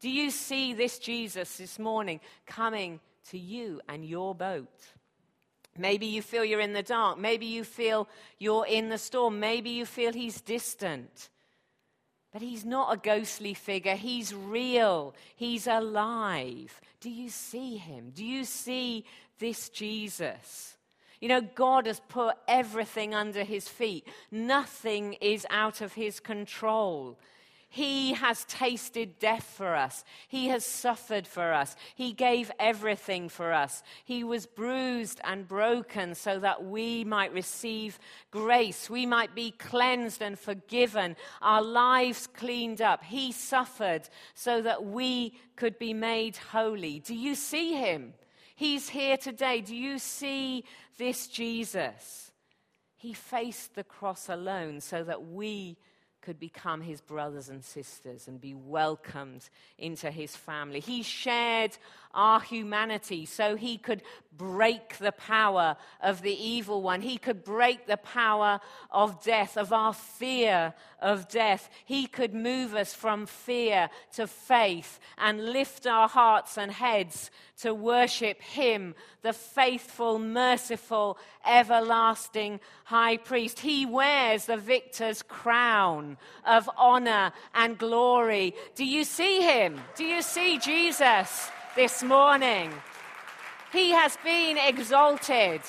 Do 0.00 0.10
you 0.10 0.30
see 0.30 0.74
this 0.74 0.98
Jesus 0.98 1.56
this 1.56 1.78
morning 1.78 2.20
coming 2.46 3.00
to 3.30 3.38
you 3.38 3.80
and 3.88 4.04
your 4.04 4.34
boat? 4.34 4.92
Maybe 5.76 6.06
you 6.06 6.22
feel 6.22 6.44
you're 6.44 6.60
in 6.60 6.72
the 6.72 6.82
dark. 6.82 7.18
Maybe 7.18 7.46
you 7.46 7.64
feel 7.64 8.08
you're 8.38 8.66
in 8.66 8.88
the 8.88 8.98
storm. 8.98 9.40
Maybe 9.40 9.70
you 9.70 9.86
feel 9.86 10.12
he's 10.12 10.40
distant. 10.40 11.30
But 12.32 12.42
he's 12.42 12.64
not 12.64 12.92
a 12.92 12.96
ghostly 12.96 13.54
figure. 13.54 13.94
He's 13.94 14.34
real. 14.34 15.14
He's 15.36 15.66
alive. 15.66 16.80
Do 17.00 17.10
you 17.10 17.28
see 17.28 17.76
him? 17.76 18.10
Do 18.14 18.24
you 18.24 18.44
see 18.44 19.04
this 19.38 19.68
Jesus? 19.68 20.76
You 21.20 21.28
know, 21.28 21.40
God 21.40 21.86
has 21.86 22.00
put 22.08 22.36
everything 22.48 23.14
under 23.14 23.44
his 23.44 23.68
feet, 23.68 24.06
nothing 24.30 25.14
is 25.14 25.46
out 25.48 25.80
of 25.80 25.94
his 25.94 26.20
control. 26.20 27.18
He 27.74 28.12
has 28.12 28.44
tasted 28.44 29.18
death 29.18 29.42
for 29.42 29.74
us. 29.74 30.04
He 30.28 30.46
has 30.46 30.64
suffered 30.64 31.26
for 31.26 31.52
us. 31.52 31.74
He 31.96 32.12
gave 32.12 32.52
everything 32.60 33.28
for 33.28 33.52
us. 33.52 33.82
He 34.04 34.22
was 34.22 34.46
bruised 34.46 35.20
and 35.24 35.48
broken 35.48 36.14
so 36.14 36.38
that 36.38 36.64
we 36.64 37.02
might 37.02 37.32
receive 37.32 37.98
grace. 38.30 38.88
We 38.88 39.06
might 39.06 39.34
be 39.34 39.50
cleansed 39.50 40.22
and 40.22 40.38
forgiven, 40.38 41.16
our 41.42 41.62
lives 41.62 42.28
cleaned 42.28 42.80
up. 42.80 43.02
He 43.02 43.32
suffered 43.32 44.08
so 44.34 44.62
that 44.62 44.84
we 44.84 45.32
could 45.56 45.76
be 45.76 45.94
made 45.94 46.36
holy. 46.36 47.00
Do 47.00 47.16
you 47.16 47.34
see 47.34 47.74
him? 47.74 48.14
He's 48.54 48.88
here 48.88 49.16
today. 49.16 49.62
Do 49.62 49.74
you 49.74 49.98
see 49.98 50.62
this 50.96 51.26
Jesus? 51.26 52.30
He 52.94 53.14
faced 53.14 53.74
the 53.74 53.82
cross 53.82 54.28
alone 54.28 54.80
so 54.80 55.02
that 55.02 55.26
we 55.26 55.76
could 56.24 56.40
become 56.40 56.80
his 56.80 57.00
brothers 57.00 57.48
and 57.48 57.62
sisters 57.62 58.26
and 58.28 58.40
be 58.40 58.54
welcomed 58.54 59.48
into 59.78 60.10
his 60.10 60.34
family. 60.34 60.80
He 60.80 61.02
shared 61.02 61.76
our 62.14 62.40
humanity 62.40 63.26
so 63.26 63.56
he 63.56 63.76
could 63.76 64.02
break 64.36 64.98
the 64.98 65.12
power 65.12 65.76
of 66.00 66.22
the 66.22 66.32
evil 66.32 66.82
one. 66.82 67.00
He 67.00 67.18
could 67.18 67.44
break 67.44 67.86
the 67.86 67.96
power 67.96 68.60
of 68.90 69.22
death, 69.22 69.56
of 69.56 69.72
our 69.72 69.92
fear 69.92 70.74
of 71.00 71.28
death. 71.28 71.70
He 71.84 72.06
could 72.06 72.34
move 72.34 72.74
us 72.74 72.94
from 72.94 73.26
fear 73.26 73.90
to 74.14 74.26
faith 74.26 74.98
and 75.18 75.52
lift 75.52 75.86
our 75.86 76.08
hearts 76.08 76.58
and 76.58 76.72
heads 76.72 77.30
to 77.58 77.72
worship 77.74 78.42
him, 78.42 78.94
the 79.22 79.32
faithful, 79.32 80.18
merciful, 80.18 81.18
everlasting 81.46 82.60
high 82.84 83.16
priest. 83.16 83.60
He 83.60 83.86
wears 83.86 84.46
the 84.46 84.56
victor's 84.56 85.22
crown 85.22 86.16
of 86.44 86.68
honor 86.76 87.32
and 87.54 87.78
glory. 87.78 88.54
Do 88.74 88.84
you 88.84 89.04
see 89.04 89.42
him? 89.42 89.80
Do 89.96 90.04
you 90.04 90.22
see 90.22 90.58
Jesus? 90.58 91.50
This 91.76 92.02
morning. 92.02 92.72
He 93.72 93.90
has 93.90 94.16
been 94.24 94.56
exalted. 94.58 95.60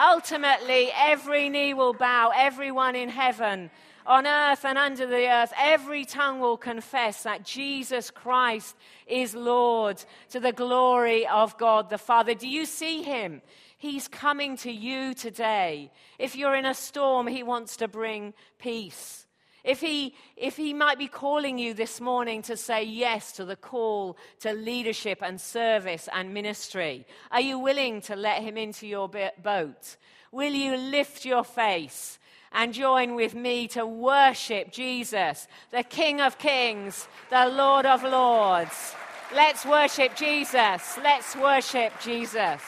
Ultimately, 0.00 0.90
every 0.96 1.48
knee 1.48 1.74
will 1.74 1.92
bow, 1.92 2.32
everyone 2.34 2.94
in 2.94 3.08
heaven, 3.08 3.70
on 4.06 4.26
earth 4.26 4.64
and 4.64 4.78
under 4.78 5.06
the 5.06 5.28
earth, 5.28 5.52
every 5.58 6.04
tongue 6.04 6.40
will 6.40 6.56
confess 6.56 7.24
that 7.24 7.44
Jesus 7.44 8.10
Christ 8.10 8.76
is 9.06 9.34
Lord 9.34 10.02
to 10.30 10.40
the 10.40 10.52
glory 10.52 11.26
of 11.26 11.58
God 11.58 11.90
the 11.90 11.98
Father. 11.98 12.34
Do 12.34 12.48
you 12.48 12.64
see 12.64 13.02
him? 13.02 13.42
He's 13.76 14.08
coming 14.08 14.56
to 14.58 14.72
you 14.72 15.12
today. 15.12 15.90
If 16.18 16.36
you're 16.36 16.56
in 16.56 16.66
a 16.66 16.74
storm, 16.74 17.26
he 17.26 17.42
wants 17.42 17.76
to 17.78 17.88
bring 17.88 18.32
peace. 18.58 19.27
If 19.68 19.82
he, 19.82 20.14
if 20.34 20.56
he 20.56 20.72
might 20.72 20.98
be 20.98 21.08
calling 21.08 21.58
you 21.58 21.74
this 21.74 22.00
morning 22.00 22.40
to 22.44 22.56
say 22.56 22.84
yes 22.84 23.32
to 23.32 23.44
the 23.44 23.54
call 23.54 24.16
to 24.40 24.54
leadership 24.54 25.18
and 25.20 25.38
service 25.38 26.08
and 26.10 26.32
ministry, 26.32 27.06
are 27.30 27.42
you 27.42 27.58
willing 27.58 28.00
to 28.02 28.16
let 28.16 28.42
him 28.42 28.56
into 28.56 28.86
your 28.86 29.10
boat? 29.10 29.96
Will 30.32 30.54
you 30.54 30.74
lift 30.74 31.26
your 31.26 31.44
face 31.44 32.18
and 32.50 32.72
join 32.72 33.14
with 33.14 33.34
me 33.34 33.68
to 33.68 33.84
worship 33.84 34.72
Jesus, 34.72 35.46
the 35.70 35.82
King 35.82 36.22
of 36.22 36.38
Kings, 36.38 37.06
the 37.28 37.50
Lord 37.50 37.84
of 37.84 38.02
Lords? 38.02 38.94
Let's 39.34 39.66
worship 39.66 40.16
Jesus. 40.16 40.98
Let's 41.02 41.36
worship 41.36 41.92
Jesus. 42.00 42.62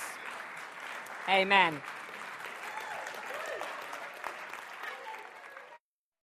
Amen. 1.26 1.80